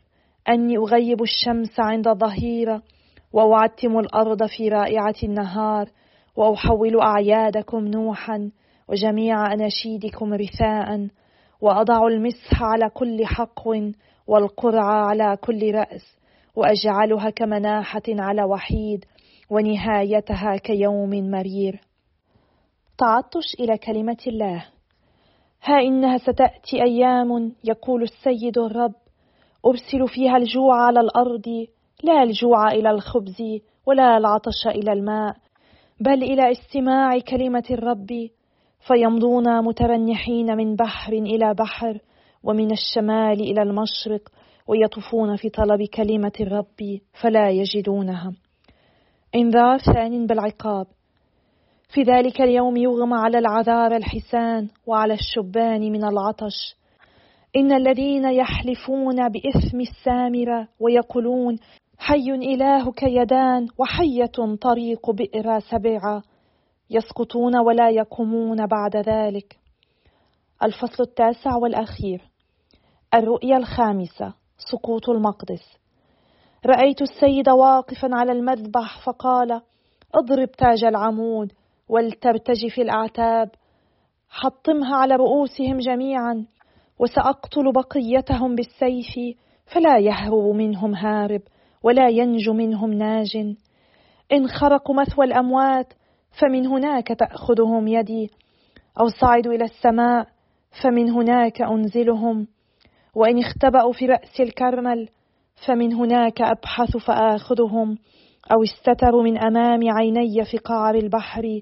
أني 0.49 0.77
أغيب 0.77 1.23
الشمس 1.23 1.81
عند 1.81 2.09
الظهيره 2.09 2.83
وأعتم 3.33 3.99
الأرض 3.99 4.47
في 4.47 4.69
رائعة 4.69 5.15
النهار 5.23 5.89
وأحول 6.37 7.01
أعيادكم 7.01 7.87
نوحا 7.87 8.51
وجميع 8.89 9.53
أناشيدكم 9.53 10.35
رثاء 10.35 11.09
وأضع 11.61 12.07
المسح 12.07 12.63
على 12.63 12.91
كل 12.91 13.27
حقو 13.27 13.91
والقرع 14.27 15.07
على 15.07 15.37
كل 15.37 15.75
رأس 15.75 16.19
وأجعلها 16.57 17.31
كمناحة 17.31 18.03
على 18.09 18.45
وحيد 18.45 19.05
ونهايتها 19.51 20.57
كيوم 20.57 21.31
مرير. 21.31 21.81
تعطش 22.99 23.55
إلى 23.61 23.79
كلمة 23.79 24.19
الله. 24.27 24.78
ها 25.63 25.81
إنها 25.81 26.19
ستأتي 26.19 26.83
أيام 26.83 27.53
يقول 27.65 28.03
السيد 28.03 28.59
الرب. 28.59 28.95
أرسل 29.67 30.09
فيها 30.09 30.37
الجوع 30.37 30.87
على 30.87 31.01
الأرض 31.01 31.67
لا 32.03 32.23
الجوع 32.23 32.73
إلى 32.73 32.91
الخبز 32.91 33.43
ولا 33.87 34.17
العطش 34.17 34.67
إلى 34.67 34.93
الماء 34.93 35.37
بل 36.01 36.23
إلى 36.23 36.53
استماع 36.53 37.19
كلمة 37.19 37.65
الرب. 37.71 38.29
فيمضون 38.87 39.65
مترنحين 39.65 40.57
من 40.57 40.77
بحر 40.77 41.13
إلى 41.13 41.55
بحر 41.55 41.99
ومن 42.45 42.71
الشمال 42.73 43.41
إلى 43.41 43.63
المشرق 43.63 44.29
ويطوفون 44.67 45.37
في 45.37 45.49
طلب 45.49 45.83
كلمة 45.83 46.33
الرب 46.41 47.01
فلا 47.23 47.51
يجدونها. 47.51 48.33
إنذار 49.35 49.79
ثان 49.79 50.27
بالعقاب. 50.27 50.87
في 51.95 52.03
ذلك 52.03 52.41
اليوم 52.41 52.77
يغمى 52.77 53.17
على 53.17 53.39
العذار 53.39 53.97
الحسان 53.97 54.69
وعلى 54.87 55.15
الشبان 55.15 55.93
من 55.93 56.05
العطش. 56.05 56.77
إن 57.57 57.73
الذين 57.73 58.25
يحلفون 58.25 59.29
بإثم 59.29 59.81
السامرة 59.81 60.69
ويقولون 60.81 61.57
حي 61.99 62.31
إلهك 62.31 63.03
يدان 63.03 63.69
وحية 63.79 64.57
طريق 64.61 65.11
بئر 65.11 65.61
سبعة 65.61 66.23
يسقطون 66.91 67.57
ولا 67.57 67.91
يقومون 67.91 68.67
بعد 68.67 68.97
ذلك. 68.97 69.57
الفصل 70.63 71.03
التاسع 71.03 71.57
والأخير. 71.57 72.31
الرؤيا 73.15 73.57
الخامسة. 73.57 74.35
سقوط 74.73 75.09
المقدس. 75.09 75.79
رأيت 76.67 77.03
السيد 77.03 77.49
واقفا 77.49 78.09
على 78.13 78.33
المذبح 78.33 79.05
فقال 79.07 79.61
اضرب 80.15 80.51
تاج 80.51 80.85
العمود. 80.85 81.53
ولترتجف 81.89 82.79
الأعتاب. 82.79 83.51
حطمها 84.29 84.97
على 84.97 85.17
رؤوسهم 85.17 85.79
جميعا 85.79 86.47
وسأقتل 86.99 87.73
بقيتهم 87.73 88.55
بالسيف 88.55 89.37
فلا 89.75 89.99
يهرب 89.99 90.55
منهم 90.55 90.95
هارب 90.95 91.41
ولا 91.83 92.09
ينجو 92.09 92.53
منهم 92.53 92.93
ناج. 92.93 93.37
إن 94.33 94.49
خرقوا 94.49 94.95
مثوى 94.95 95.25
الأموات 95.25 95.93
فمن 96.41 96.67
هناك 96.67 97.09
تأخذهم 97.09 97.89
يدي. 97.89 98.31
أو 99.01 99.09
صعدوا 99.09 99.53
إلى 99.53 99.65
السماء 99.65 100.27
فمن 100.83 101.11
هناك 101.11 101.63
أنزلهم. 101.63 102.47
وإن 103.15 103.39
اختبأوا 103.39 103.93
في 103.93 104.07
رأس 104.07 104.41
الكرمل 104.41 105.09
فمن 105.67 105.93
هناك 105.93 106.43
أبحث 106.43 106.97
فآخذهم. 106.97 107.99
أو 108.53 108.63
استتروا 108.63 109.23
من 109.23 109.39
أمام 109.39 109.81
عيني 109.91 110.45
في 110.51 110.59
قعر 110.59 110.95
البحر 110.95 111.61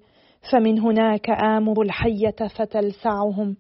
فمن 0.51 0.79
هناك 0.79 1.31
آمر 1.31 1.83
الحية 1.83 2.49
فتلسعهم. 2.57 3.57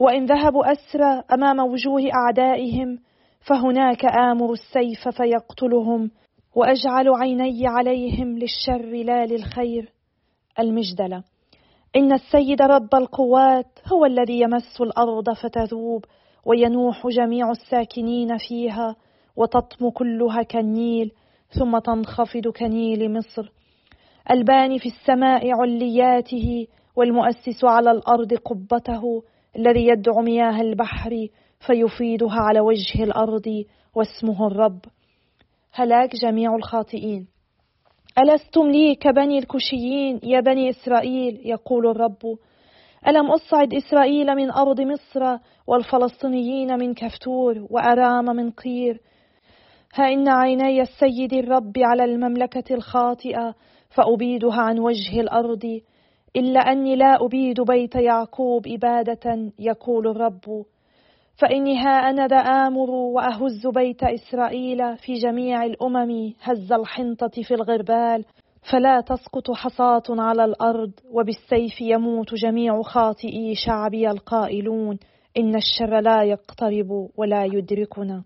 وإن 0.00 0.26
ذهبوا 0.26 0.72
أسرى 0.72 1.22
أمام 1.32 1.60
وجوه 1.60 2.02
أعدائهم 2.14 2.98
فهناك 3.40 4.04
آمر 4.04 4.52
السيف 4.52 5.08
فيقتلهم 5.08 6.10
وأجعل 6.54 7.08
عيني 7.08 7.66
عليهم 7.66 8.38
للشر 8.38 9.04
لا 9.04 9.26
للخير. 9.26 9.92
المجدلة 10.58 11.22
إن 11.96 12.12
السيد 12.12 12.62
رب 12.62 12.94
القوات 12.94 13.78
هو 13.92 14.04
الذي 14.04 14.40
يمس 14.40 14.80
الأرض 14.80 15.30
فتذوب 15.30 16.04
وينوح 16.44 17.06
جميع 17.06 17.50
الساكنين 17.50 18.36
فيها 18.38 18.96
وتطم 19.36 19.90
كلها 19.90 20.42
كالنيل 20.42 21.12
ثم 21.58 21.78
تنخفض 21.78 22.48
كنيل 22.48 23.12
مصر. 23.12 23.52
الباني 24.30 24.78
في 24.78 24.86
السماء 24.86 25.50
علياته 25.60 26.66
والمؤسس 26.96 27.64
على 27.64 27.90
الأرض 27.90 28.34
قبته 28.34 29.22
الذي 29.56 29.86
يدعو 29.86 30.22
مياه 30.22 30.60
البحر 30.60 31.28
فيفيدها 31.66 32.40
على 32.40 32.60
وجه 32.60 33.02
الأرض 33.02 33.64
واسمه 33.94 34.46
الرب. 34.46 34.80
هلاك 35.72 36.16
جميع 36.16 36.56
الخاطئين. 36.56 37.26
ألستم 38.18 38.70
لي 38.70 38.94
كبني 38.94 39.38
الكشيين 39.38 40.20
يا 40.22 40.40
بني 40.40 40.70
إسرائيل؟ 40.70 41.40
يقول 41.44 41.86
الرب. 41.86 42.38
ألم 43.08 43.30
أصعد 43.30 43.74
إسرائيل 43.74 44.34
من 44.34 44.50
أرض 44.50 44.80
مصر 44.80 45.38
والفلسطينيين 45.66 46.78
من 46.78 46.94
كفتور 46.94 47.66
وأرام 47.70 48.24
من 48.24 48.50
قير؟ 48.50 49.00
ها 49.94 50.12
إن 50.12 50.28
عيني 50.28 50.82
السيد 50.82 51.32
الرب 51.32 51.72
على 51.76 52.04
المملكة 52.04 52.74
الخاطئة 52.74 53.54
فأبيدها 53.90 54.60
عن 54.60 54.78
وجه 54.78 55.20
الأرض 55.20 55.80
إلا 56.36 56.60
أني 56.60 56.96
لا 56.96 57.24
أبيد 57.24 57.60
بيت 57.60 57.94
يعقوب 57.94 58.66
إبادة 58.66 59.52
يقول 59.58 60.08
الرب. 60.08 60.64
فإني 61.36 61.78
ها 61.78 62.10
أنا 62.10 62.26
ذا 62.26 62.36
آمر 62.36 62.90
وأهز 62.90 63.66
بيت 63.66 64.02
إسرائيل 64.02 64.96
في 64.96 65.14
جميع 65.14 65.64
الأمم 65.64 66.32
هز 66.42 66.72
الحنطة 66.72 67.42
في 67.42 67.54
الغربال 67.54 68.24
فلا 68.72 69.00
تسقط 69.00 69.50
حصاة 69.50 70.02
على 70.08 70.44
الأرض 70.44 70.92
وبالسيف 71.10 71.80
يموت 71.80 72.34
جميع 72.34 72.82
خاطئي 72.82 73.54
شعبي 73.54 74.10
القائلون. 74.10 74.98
إن 75.36 75.56
الشر 75.56 76.00
لا 76.00 76.22
يقترب 76.22 77.08
ولا 77.16 77.44
يدركنا. 77.44 78.24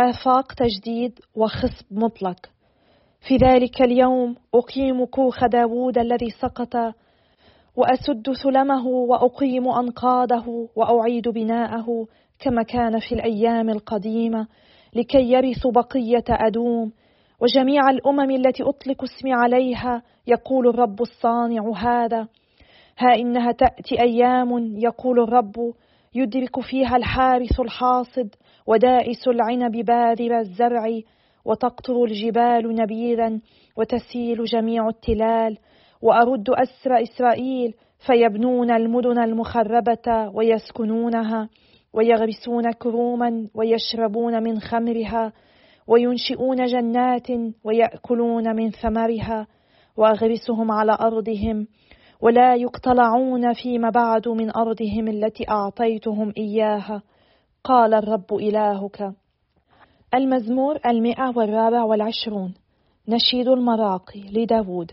آفاق 0.00 0.52
تجديد 0.52 1.20
وخصب 1.34 1.86
مطلق. 1.90 2.50
في 3.20 3.36
ذلك 3.36 3.82
اليوم 3.82 4.36
أقيم 4.54 5.04
كوخ 5.04 5.46
داود 5.46 5.98
الذي 5.98 6.30
سقط 6.30 6.94
وأسد 7.76 8.32
سلمه 8.42 8.86
وأقيم 8.86 9.68
أنقاضه 9.68 10.68
وأعيد 10.76 11.28
بناءه 11.28 12.06
كما 12.38 12.62
كان 12.62 12.98
في 12.98 13.14
الأيام 13.14 13.70
القديمة 13.70 14.46
لكي 14.94 15.32
يرثوا 15.32 15.72
بقية 15.72 16.24
أدوم 16.30 16.92
وجميع 17.40 17.90
الأمم 17.90 18.30
التي 18.30 18.62
أطلق 18.62 19.02
اسمي 19.02 19.32
عليها 19.32 20.02
يقول 20.26 20.68
الرب 20.68 21.02
الصانع 21.02 21.72
هذا. 21.76 22.28
ها 22.98 23.14
إنها 23.14 23.52
تأتي 23.52 24.00
أيام 24.00 24.76
يقول 24.76 25.20
الرب 25.20 25.56
يدرك 26.14 26.60
فيها 26.60 26.96
الحارث 26.96 27.60
الحاصد 27.60 28.34
ودائس 28.66 29.28
العنب 29.28 29.72
باذر 29.72 30.38
الزرع 30.38 31.00
وتقطر 31.48 32.04
الجبال 32.04 32.74
نبيذا 32.74 33.40
وتسيل 33.76 34.44
جميع 34.44 34.88
التلال 34.88 35.58
وأرد 36.02 36.50
أسر 36.50 37.02
إسرائيل 37.02 37.74
فيبنون 38.06 38.70
المدن 38.70 39.18
المخربة 39.18 40.30
ويسكنونها 40.34 41.48
ويغرسون 41.92 42.72
كروما 42.72 43.48
ويشربون 43.54 44.42
من 44.42 44.60
خمرها 44.60 45.32
وينشئون 45.86 46.64
جنات 46.64 47.26
ويأكلون 47.64 48.56
من 48.56 48.70
ثمرها 48.70 49.46
وأغرسهم 49.96 50.70
على 50.72 50.98
أرضهم 51.00 51.66
ولا 52.22 52.54
يقتلعون 52.54 53.52
فيما 53.52 53.90
بعد 53.90 54.28
من 54.28 54.56
أرضهم 54.56 55.08
التي 55.08 55.50
أعطيتهم 55.50 56.32
إياها. 56.38 57.02
قال 57.64 57.94
الرب 57.94 58.34
إلهك. 58.34 59.12
المزمور 60.14 60.78
المئة 60.86 61.32
والرابع 61.36 61.84
والعشرون. 61.84 62.54
نشيد 63.08 63.48
المراقي 63.48 64.20
لداود. 64.20 64.92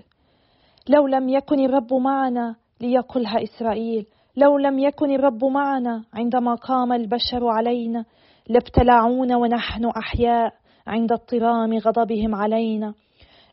لو 0.90 1.08
لم 1.08 1.30
يكن 1.30 1.60
الرب 1.60 1.94
معنا 1.94 2.56
ليقلها 2.82 3.44
إسرائيل. 3.44 4.06
لو 4.38 4.58
لم 4.58 4.80
يكن 4.80 5.12
الرب 5.12 5.46
معنا 5.46 6.04
عندما 6.14 6.56
قام 6.56 6.94
البشر 6.94 7.48
علينا. 7.48 8.06
لابتلعونا 8.50 9.38
ونحن 9.38 9.86
أحياء 9.86 10.54
عند 10.88 11.12
اضطرام 11.12 11.78
غضبهم 11.78 12.36
علينا. 12.36 12.94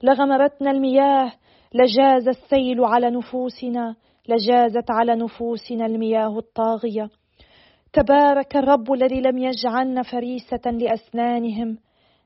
لغمرتنا 0.03 0.71
المياه. 0.71 1.33
لجاز 1.75 2.29
السيل 2.29 2.85
على 2.85 3.11
نفوسنا. 3.11 3.95
لجازت 4.29 4.91
على 4.91 5.15
نفوسنا 5.15 5.87
المياه 5.87 6.39
الطاغية. 6.39 7.11
تبارك 7.93 8.57
الرب 8.57 8.93
الذي 8.93 9.21
لم 9.21 9.39
يجعلنا 9.39 10.03
فريسة 10.03 10.71
لأسنانهم. 10.71 11.79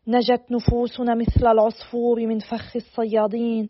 نجت 0.08 0.42
نفوسنا 0.50 1.14
مثل 1.14 1.46
العصفور 1.46 2.26
من 2.26 2.38
فخ 2.38 2.76
الصيادين. 2.76 3.68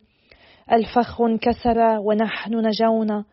الفخ 0.71 1.21
انكسر 1.21 1.79
ونحن 1.99 2.67
نجونا. 2.67 3.25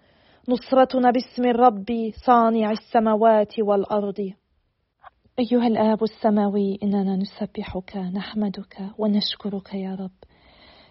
نصرتنا 0.49 1.11
باسم 1.11 1.45
الرب 1.49 2.13
صانع 2.27 2.71
السماوات 2.71 3.61
والأرض. 3.61 4.33
أيها 5.39 5.67
الآب 5.67 6.03
السماوي 6.03 6.79
إننا 6.83 7.17
نسبحك 7.17 7.97
نحمدك 7.97 8.77
ونشكرك 8.99 9.75
يا 9.75 9.95
رب. 9.95 10.11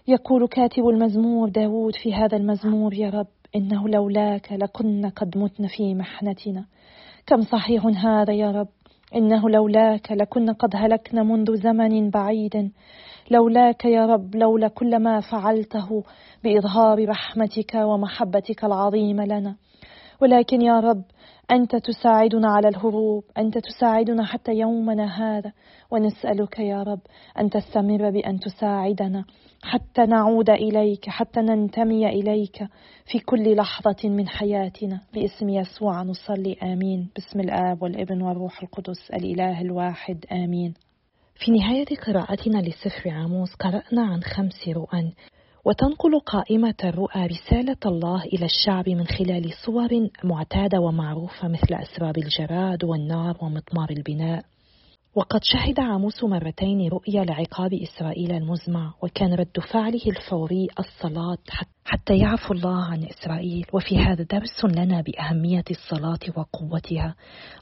يقول 0.08 0.48
كاتب 0.48 0.88
المزمور 0.88 1.50
داود 1.50 1.96
في 1.96 2.14
هذا 2.14 2.38
المزمور 2.38 2.94
يا 2.94 3.10
رب 3.10 3.28
إنه 3.56 3.90
لولاك 3.90 4.52
لكنا 4.52 5.10
قد 5.10 5.38
متن 5.38 5.68
في 5.68 5.96
محنتنا. 5.96 6.66
كم 7.28 7.42
صحيح 7.42 7.86
هذا 7.86 8.34
يا 8.34 8.52
رب؟ 8.52 8.68
إنه 9.16 9.50
لولاك 9.50 10.12
لكنا 10.12 10.54
قد 10.54 10.70
هلكنا 10.76 11.24
منذ 11.24 11.56
زمن 11.56 12.10
بعيد. 12.10 12.72
لولاك 13.32 13.86
يا 13.86 14.06
رب 14.06 14.36
لولا 14.36 14.68
كل 14.68 15.00
ما 15.00 15.20
فعلته 15.20 16.04
بإظهار 16.44 17.10
رحمتك 17.10 17.76
ومحبتك 17.76 18.66
العظيمة 18.66 19.26
لنا. 19.26 19.56
ولكن 20.22 20.62
يا 20.62 20.80
رب 20.80 21.04
أنت 21.52 21.76
تساعدنا 21.76 22.48
على 22.52 22.68
الهروب 22.68 23.24
أنت 23.38 23.58
تساعدنا 23.58 24.26
حتى 24.26 24.52
يومنا 24.52 25.06
هذا. 25.06 25.52
ونسألك 25.92 26.60
يا 26.60 26.84
رب 26.84 27.00
أن 27.40 27.50
تستمر 27.50 28.10
بأن 28.10 28.40
تساعدنا 28.40 29.26
حتى 29.64 30.02
نعود 30.02 30.50
إليك 30.50 31.10
حتى 31.10 31.40
ننتمي 31.40 32.08
إليك 32.08 32.68
في 33.06 33.20
كل 33.20 33.56
لحظة 33.56 34.10
من 34.10 34.28
حياتنا. 34.28 35.02
باسم 35.14 35.50
يسوع 35.50 36.04
نصلي 36.04 36.58
آمين. 36.64 37.10
باسم 37.16 37.40
الآب 37.40 37.84
والابن 37.84 38.22
والروح 38.22 38.64
القدس 38.64 39.12
الإله 39.14 39.62
الواحد 39.62 40.26
آمين. 40.32 40.74
في 41.36 41.52
نهاية 41.52 41.86
قراءتنا 42.08 42.58
لسفر 42.58 43.10
عاموس 43.10 43.54
قرأنا 43.54 44.02
عن 44.02 44.22
خمس 44.22 44.68
رؤى 44.68 45.14
وتنقل 45.66 46.20
قائمة 46.20 46.76
الرؤى 46.84 47.26
رسالة 47.26 47.78
الله 47.86 48.24
إلى 48.24 48.46
الشعب 48.46 48.90
من 48.90 49.08
خلال 49.08 49.54
صور 49.66 50.10
معتادة 50.24 50.80
ومعروفة 50.80 51.48
مثل 51.48 51.74
أسباب 51.74 52.18
الجراد 52.18 52.84
والنار 52.84 53.38
ومطمار 53.42 53.90
البناء. 53.90 54.46
وقد 55.16 55.40
شهد 55.44 55.80
عاموس 55.80 56.24
مرتين 56.24 56.88
رؤيا 56.88 57.24
لعقاب 57.24 57.74
إسرائيل 57.74 58.32
المزمع 58.32 58.94
وكان 59.04 59.34
رد 59.34 59.60
فعله 59.74 60.02
الفوري 60.08 60.68
الصلاة 60.80 61.38
حتى 61.86 62.18
يعفو 62.18 62.54
الله 62.54 62.84
عن 62.84 63.04
إسرائيل. 63.04 63.66
وفي 63.74 63.98
هذا 63.98 64.24
درس 64.24 64.66
لنا 64.66 65.02
بأهمية 65.02 65.66
الصلاة 65.72 66.20
وقوتها. 66.38 67.16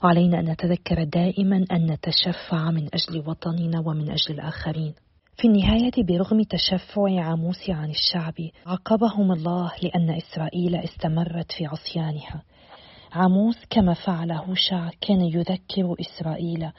وعلينا 0.04 0.40
أن 0.40 0.50
نتذكر 0.50 1.04
دائما 1.04 1.66
أن 1.72 1.92
نتشفع 1.92 2.72
من 2.72 2.88
أجل 2.94 3.30
وطننا 3.30 3.80
ومن 3.80 4.12
أجل 4.12 4.36
الآخرين. 4.36 4.94
في 5.42 5.48
النهاية 5.48 5.92
برغم 5.98 6.44
تشفع 6.44 7.22
عاموس 7.22 7.70
عن 7.70 7.90
الشعب 7.90 8.34
عاقبهم 8.66 9.32
الله 9.32 9.72
لأن 9.84 10.10
إسرائيل 10.10 10.76
استمرت 10.76 11.52
في 11.52 11.66
عصيانها. 11.66 12.44
عاموس 13.12 13.56
كما 13.70 13.94
فعل 13.94 14.32
هوشع 14.32 14.90
كان 15.02 15.22
يذكر 15.22 15.96
إسرائيل 16.00 16.72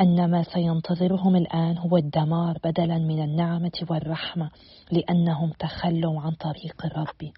أن 0.00 0.30
ما 0.30 0.42
سينتظرهم 0.42 1.36
الآن 1.36 1.78
هو 1.78 1.96
الدمار 1.96 2.58
بدلا 2.64 2.98
من 2.98 3.22
النعمة 3.22 3.86
والرحمة 3.90 4.50
لأنهم 4.92 5.52
تخلوا 5.58 6.20
عن 6.20 6.30
طريق 6.30 6.84
الرب. 6.84 7.32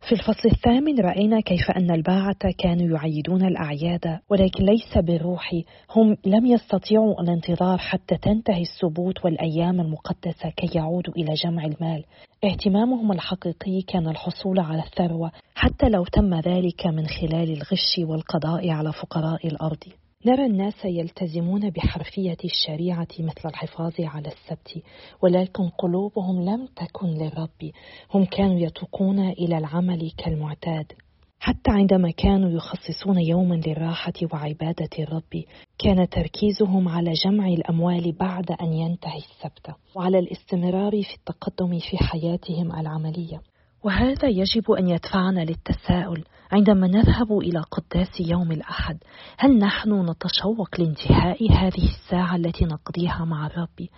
في 0.00 0.12
الفصل 0.12 0.48
الثامن 0.48 1.00
رأينا 1.00 1.40
كيف 1.40 1.70
أن 1.70 1.90
الباعة 1.90 2.52
كانوا 2.58 2.98
يعيدون 2.98 3.44
الأعياد 3.44 4.18
ولكن 4.30 4.64
ليس 4.64 4.98
بالروح 4.98 5.54
هم 5.96 6.16
لم 6.26 6.46
يستطيعوا 6.46 7.20
الانتظار 7.20 7.78
حتى 7.78 8.16
تنتهي 8.16 8.62
السبوت 8.62 9.24
والأيام 9.24 9.80
المقدسة 9.80 10.50
كي 10.56 10.78
يعودوا 10.78 11.14
إلى 11.14 11.34
جمع 11.34 11.64
المال. 11.64 12.04
اهتمامهم 12.44 13.12
الحقيقي 13.12 13.82
كان 13.82 14.08
الحصول 14.08 14.60
على 14.60 14.82
الثروة 14.82 15.30
حتى 15.54 15.88
لو 15.88 16.04
تم 16.04 16.34
ذلك 16.34 16.86
من 16.86 17.06
خلال 17.06 17.50
الغش 17.52 17.98
والقضاء 17.98 18.70
على 18.70 18.92
فقراء 18.92 19.46
الأرض. 19.46 19.84
نرى 20.26 20.46
الناس 20.46 20.84
يلتزمون 20.84 21.70
بحرفية 21.70 22.36
الشريعة 22.44 23.08
مثل 23.18 23.48
الحفاظ 23.48 23.92
على 23.98 24.28
السبت 24.28 24.82
ولكن 25.22 25.68
قلوبهم 25.68 26.44
لم 26.44 26.66
تكن 26.66 27.06
للرب. 27.06 27.70
هم 28.14 28.24
كانوا 28.24 28.58
يتوقون 28.58 29.18
إلى 29.18 29.58
العمل 29.58 30.10
كالمعتاد. 30.10 30.92
حتى 31.40 31.70
عندما 31.70 32.10
كانوا 32.10 32.50
يخصصون 32.50 33.18
يوما 33.18 33.54
للراحة 33.54 34.12
وعبادة 34.32 34.90
الرب 34.98 35.44
كان 35.78 36.08
تركيزهم 36.08 36.88
على 36.88 37.12
جمع 37.12 37.46
الأموال 37.48 38.12
بعد 38.12 38.50
أن 38.62 38.72
ينتهي 38.72 39.18
السبت 39.18 39.74
وعلى 39.96 40.18
الاستمرار 40.18 41.02
في 41.02 41.14
التقدم 41.14 41.78
في 41.78 41.96
حياتهم 41.96 42.72
العملية. 42.80 43.40
وهذا 43.82 44.28
يجب 44.28 44.70
أن 44.70 44.88
يدفعنا 44.88 45.40
للتساؤل 45.40 46.24
عندما 46.52 46.86
نذهب 46.86 47.38
إلى 47.38 47.60
قداس 47.60 48.20
يوم 48.20 48.52
الأحد 48.52 48.98
هل 49.38 49.58
نحن 49.58 50.10
نتشوق 50.10 50.80
لانتهاء 50.80 51.52
هذه 51.52 51.88
الساعة 51.88 52.36
التي 52.36 52.64
نقضيها 52.64 53.24
مع 53.24 53.46
الرب؟ 53.46 53.88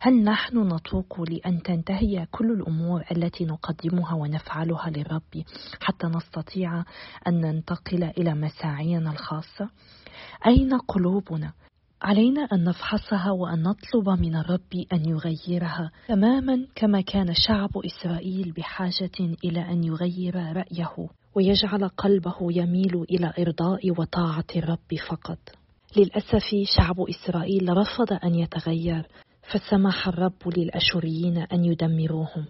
هل 0.00 0.24
نحن 0.24 0.74
نتوق 0.74 1.20
لأن 1.20 1.62
تنتهي 1.62 2.26
كل 2.30 2.50
الأمور 2.50 3.04
التي 3.12 3.44
نقدمها 3.44 4.14
ونفعلها 4.14 4.90
للرب 4.90 5.44
حتى 5.82 6.06
نستطيع 6.06 6.84
أن 7.28 7.40
ننتقل 7.40 8.04
إلى 8.04 8.34
مساعينا 8.34 9.10
الخاصة؟ 9.10 9.70
أين 10.46 10.78
قلوبنا؟ 10.78 11.52
علينا 12.02 12.40
أن 12.52 12.64
نفحصها 12.64 13.30
وأن 13.30 13.62
نطلب 13.62 14.08
من 14.08 14.36
الرب 14.36 14.84
أن 14.92 15.08
يغيرها 15.08 15.90
تماما 16.08 16.66
كما 16.74 17.00
كان 17.00 17.34
شعب 17.34 17.70
إسرائيل 17.76 18.52
بحاجة 18.52 19.36
إلى 19.44 19.60
أن 19.60 19.84
يغير 19.84 20.34
رأيه 20.34 21.08
ويجعل 21.34 21.88
قلبه 21.88 22.36
يميل 22.40 23.04
إلى 23.10 23.32
إرضاء 23.38 23.90
وطاعة 24.00 24.44
الرب 24.56 24.94
فقط. 25.10 25.38
للأسف 25.96 26.54
شعب 26.76 27.00
إسرائيل 27.00 27.76
رفض 27.76 28.12
أن 28.24 28.34
يتغير 28.34 29.06
فسمح 29.42 30.08
الرب 30.08 30.48
للأشوريين 30.56 31.38
أن 31.38 31.64
يدمروهم. 31.64 32.44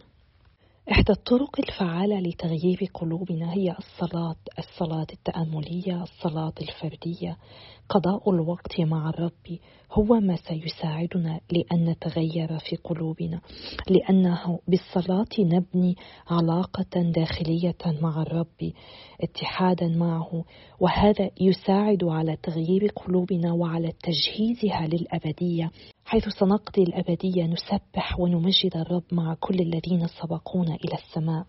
إحدى 0.91 1.13
الطرق 1.13 1.61
الفعالة 1.61 2.21
لتغيير 2.21 2.79
قلوبنا 2.95 3.53
هي 3.53 3.77
الصلاة، 3.79 4.37
الصلاة 4.59 5.07
التأملية، 5.13 6.03
الصلاة 6.03 6.53
الفردية، 6.63 7.37
قضاء 7.89 8.31
الوقت 8.31 8.81
مع 8.81 9.09
الرب 9.09 9.59
هو 9.93 10.21
ما 10.21 10.37
سيساعدنا 10.37 11.41
لأن 11.51 11.91
نتغير 11.91 12.59
في 12.59 12.77
قلوبنا، 12.77 13.41
لأنه 13.91 14.59
بالصلاة 14.69 15.27
نبني 15.39 15.97
علاقة 16.31 17.03
داخلية 17.15 18.01
مع 18.03 18.23
الرب، 18.23 18.73
اتحادا 19.21 19.89
معه، 19.89 20.45
وهذا 20.81 21.31
يساعد 21.41 22.05
على 22.05 22.37
تغيير 22.43 22.87
قلوبنا 22.97 23.53
وعلى 23.53 23.93
تجهيزها 24.03 24.87
للأبدية. 24.87 25.71
حيث 26.07 26.29
سنقضي 26.29 26.83
الأبدية 26.83 27.47
نسبح 27.47 28.21
ونمجد 28.21 28.77
الرب 28.77 29.03
مع 29.13 29.35
كل 29.41 29.55
الذين 29.55 30.07
سبقونا 30.07 30.75
إلى 30.75 30.95
السماء. 30.95 31.47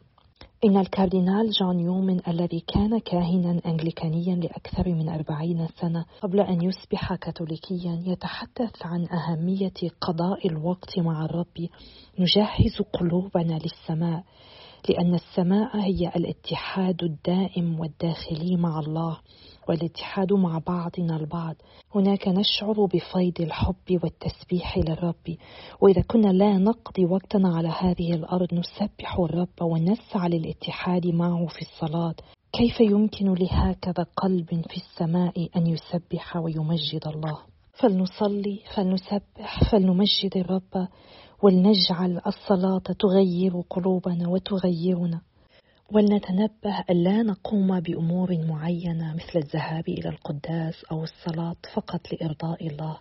إن 0.66 0.78
الكاردينال 0.78 1.50
جون 1.50 1.80
يومن 1.80 2.28
الذي 2.28 2.60
كان 2.60 3.00
كاهنا 3.00 3.62
أنجليكانيا 3.66 4.36
لأكثر 4.36 4.90
من 4.90 5.10
أربعين 5.10 5.68
سنة 5.68 6.06
قبل 6.22 6.40
أن 6.40 6.62
يصبح 6.62 7.16
كاثوليكيا 7.16 8.04
يتحدث 8.06 8.86
عن 8.86 9.08
أهمية 9.08 9.74
قضاء 10.02 10.48
الوقت 10.48 11.00
مع 11.00 11.26
الرب 11.26 11.70
نجهز 12.20 12.82
قلوبنا 12.94 13.60
للسماء. 13.60 14.24
لأن 14.90 15.16
السماء 15.16 15.78
هي 15.78 16.08
الاتحاد 16.16 17.04
الدائم 17.04 17.80
والداخلي 17.80 18.56
مع 18.56 18.80
الله 18.80 19.18
والاتحاد 19.70 20.34
مع 20.34 20.62
بعضنا 20.68 21.16
البعض. 21.16 21.56
هناك 21.96 22.28
نشعر 22.28 22.86
بفيض 22.86 23.42
الحب 23.42 24.04
والتسبيح 24.04 24.78
للرب. 24.78 25.38
وإذا 25.82 26.02
كنا 26.02 26.28
لا 26.28 26.58
نقضي 26.58 27.06
وقتنا 27.06 27.56
على 27.56 27.68
هذه 27.68 28.14
الأرض 28.14 28.54
نسبح 28.54 29.20
الرب 29.20 29.62
ونسعى 29.62 30.30
للاتحاد 30.30 31.08
معه 31.08 31.46
في 31.48 31.62
الصلاة. 31.62 32.16
كيف 32.54 32.80
يمكن 32.80 33.34
لهكذا 33.34 34.06
قلب 34.18 34.50
في 34.50 34.78
السماء 34.78 35.50
أن 35.56 35.68
يسبح 35.68 36.38
ويمجد 36.38 37.08
الله؟ 37.08 37.40
فلنصلي 37.74 38.60
فلنسبح 38.76 39.72
فلنمجد 39.72 40.38
الرب. 40.38 40.88
ولنجعل 41.44 42.22
الصلاة 42.28 42.82
تغير 43.00 43.62
قلوبنا 43.70 44.28
وتغيرنا. 44.30 45.22
ولنتنبه 45.92 46.84
ألا 46.90 47.24
نقوم 47.24 47.80
بأمور 47.80 48.38
معينة 48.38 49.14
مثل 49.14 49.40
الذهاب 49.40 49.90
إلى 49.90 50.10
القداس 50.10 50.84
أو 50.92 51.04
الصلاة 51.04 51.56
فقط 51.74 52.02
لإرضاء 52.14 52.68
الله. 52.68 53.00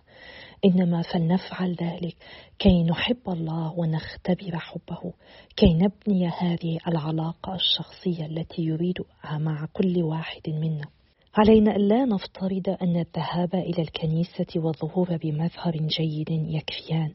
إنما 0.65 1.01
فلنفعل 1.01 1.75
ذلك 1.81 2.15
كي 2.59 2.83
نحب 2.83 3.21
الله 3.27 3.79
ونختبر 3.79 4.57
حبه 4.57 5.13
كي 5.55 5.73
نبني 5.73 6.27
هذه 6.27 6.77
العلاقة 6.87 7.55
الشخصية 7.55 8.25
التي 8.25 8.61
يريدها 8.61 9.37
مع 9.37 9.67
كل 9.73 10.03
واحد 10.03 10.49
منا. 10.49 10.96
علينا 11.37 11.75
ألا 11.75 12.05
نفترض 12.05 12.77
أن 12.81 12.95
الذهاب 12.95 13.55
إلى 13.55 13.81
الكنيسة 13.81 14.45
والظهور 14.55 15.17
بمظهر 15.17 15.77
جيد 15.77 16.29
يكفيان. 16.29 17.11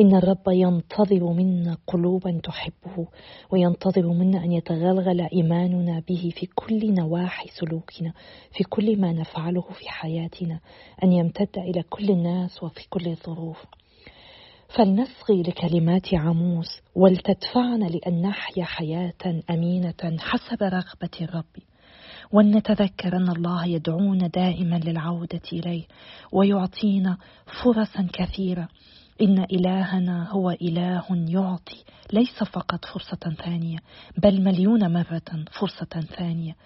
إن 0.00 0.16
الرب 0.16 0.48
ينتظر 0.48 1.32
منا 1.32 1.76
قلوبا 1.86 2.40
تحبه 2.42 3.08
وينتظر 3.50 4.06
منا 4.06 4.44
أن 4.44 4.52
يتغلغل 4.52 5.20
إيماننا 5.32 6.02
به 6.08 6.32
في 6.36 6.46
كل 6.46 6.94
نواحي 6.94 7.48
سلوكنا 7.48 8.12
في 8.50 8.64
كل 8.64 9.00
ما 9.00 9.12
نفعله 9.12 9.62
في 9.62 9.88
حياتنا 9.88 10.60
أن 11.04 11.12
يمتد 11.12 11.58
إلى 11.58 11.82
كل 11.82 12.10
الناس 12.10 12.62
وفي 12.62 12.88
كل 12.88 13.08
الظروف. 13.08 13.64
فلنصغي 14.68 15.42
لكلمات 15.42 16.14
عاموس 16.14 16.82
ولتدفعنا 16.94 17.84
لأن 17.84 18.22
نحيا 18.22 18.64
حياة 18.64 19.42
أمينة 19.50 20.16
حسب 20.18 20.62
رغبة 20.62 21.10
الرب. 21.20 21.73
ولنتذكر 22.34 23.16
أن 23.16 23.28
الله 23.28 23.66
يدعونا 23.66 24.26
دائما 24.26 24.76
للعودة 24.84 25.40
إليه 25.52 25.84
ويعطينا 26.32 27.16
فرصا 27.62 28.08
كثيرة. 28.12 28.68
إن 29.20 29.38
إلهنا 29.52 30.30
هو 30.30 30.50
إله 30.50 31.04
يعطي 31.10 31.84
ليس 32.12 32.42
فقط 32.42 32.84
فرصة 32.84 33.34
ثانية 33.44 33.78
بل 34.22 34.40
مليون 34.44 34.92
مرة 34.92 35.44
فرصة 35.60 36.00
ثانية. 36.16 36.56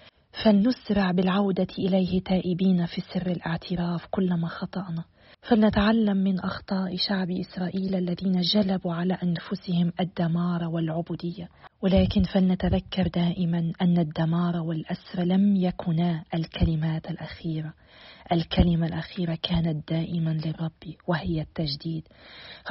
فلنسرع 0.44 1.10
بالعودة 1.10 1.68
إليه 1.78 2.20
تائبين 2.20 2.86
في 2.86 3.00
سر 3.00 3.26
الاعتراف 3.26 4.06
كلما 4.10 4.48
خطأنا. 4.48 5.04
فلنتعلم 5.42 6.16
من 6.16 6.40
أخطاء 6.40 6.96
شعب 6.96 7.30
إسرائيل 7.30 7.94
الذين 7.94 8.40
جلبوا 8.40 8.94
على 8.94 9.18
أنفسهم 9.22 9.92
الدمار 10.00 10.64
والعبودية. 10.64 11.48
ولكن 11.82 12.22
فلنتذكر 12.22 13.08
دائما 13.08 13.72
أن 13.82 13.98
الدمار 13.98 14.56
والأسر 14.56 15.22
لم 15.22 15.56
يكونا 15.56 16.24
الكلمات 16.34 17.10
الأخيرة. 17.10 17.72
الكلمة 18.32 18.86
الأخيرة 18.86 19.38
كانت 19.42 19.88
دائما 19.88 20.30
للرب 20.30 20.94
وهي 21.06 21.40
التجديد. 21.40 22.08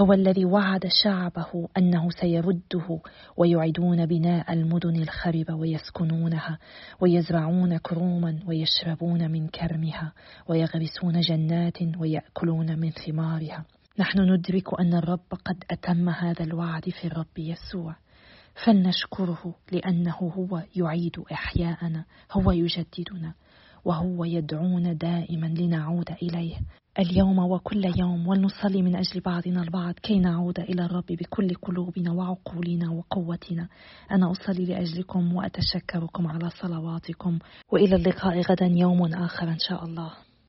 هو 0.01 0.13
الذي 0.13 0.45
وعد 0.45 0.87
شعبه 1.03 1.67
أنه 1.77 2.09
سيرده 2.09 2.99
ويعيدون 3.37 4.05
بناء 4.05 4.53
المدن 4.53 4.95
الخربة 5.01 5.55
ويسكنونها 5.55 6.59
ويزرعون 6.99 7.77
كروما 7.77 8.39
ويشربون 8.47 9.31
من 9.31 9.47
كرمها 9.47 10.13
ويغرسون 10.47 11.19
جنات 11.19 11.77
ويأكلون 11.99 12.79
من 12.79 12.91
ثمارها. 12.91 13.65
نحن 13.99 14.19
ندرك 14.19 14.79
أن 14.79 14.93
الرب 14.93 15.33
قد 15.45 15.63
أتم 15.71 16.09
هذا 16.09 16.43
الوعد 16.43 16.89
في 16.89 17.07
الرب 17.07 17.37
يسوع. 17.37 17.95
فلنشكره 18.65 19.55
لأنه 19.71 20.15
هو 20.15 20.63
يعيد 20.75 21.19
إحياءنا 21.31 22.05
هو 22.31 22.51
يجددنا. 22.51 23.33
وهو 23.87 24.23
يدعونا 24.23 24.93
دائما 24.93 25.47
لنعود 25.47 26.09
إليه. 26.21 26.55
اليوم 26.99 27.39
وكل 27.39 27.85
يوم 27.99 28.27
ولنصلي 28.27 28.81
من 28.81 28.95
أجل 28.95 29.21
بعضنا 29.21 29.61
البعض 29.63 29.93
كي 29.93 30.19
نعود 30.19 30.59
إلى 30.59 30.85
الرب 30.85 31.05
بكل 31.09 31.53
قلوبنا 31.55 32.11
وعقولنا 32.11 32.91
وقوتنا. 32.91 33.67
أنا 34.11 34.31
أصلي 34.31 34.65
لأجلكم 34.65 35.35
وأتشكركم 35.35 36.27
على 36.27 36.49
صلواتكم. 36.49 37.39
وإلى 37.71 37.95
اللقاء 37.95 38.41
غدا 38.41 38.65
يوم 38.65 39.13
آخر 39.13 39.49
إن 39.49 39.59
شاء 39.59 39.85
الله. 39.85 40.26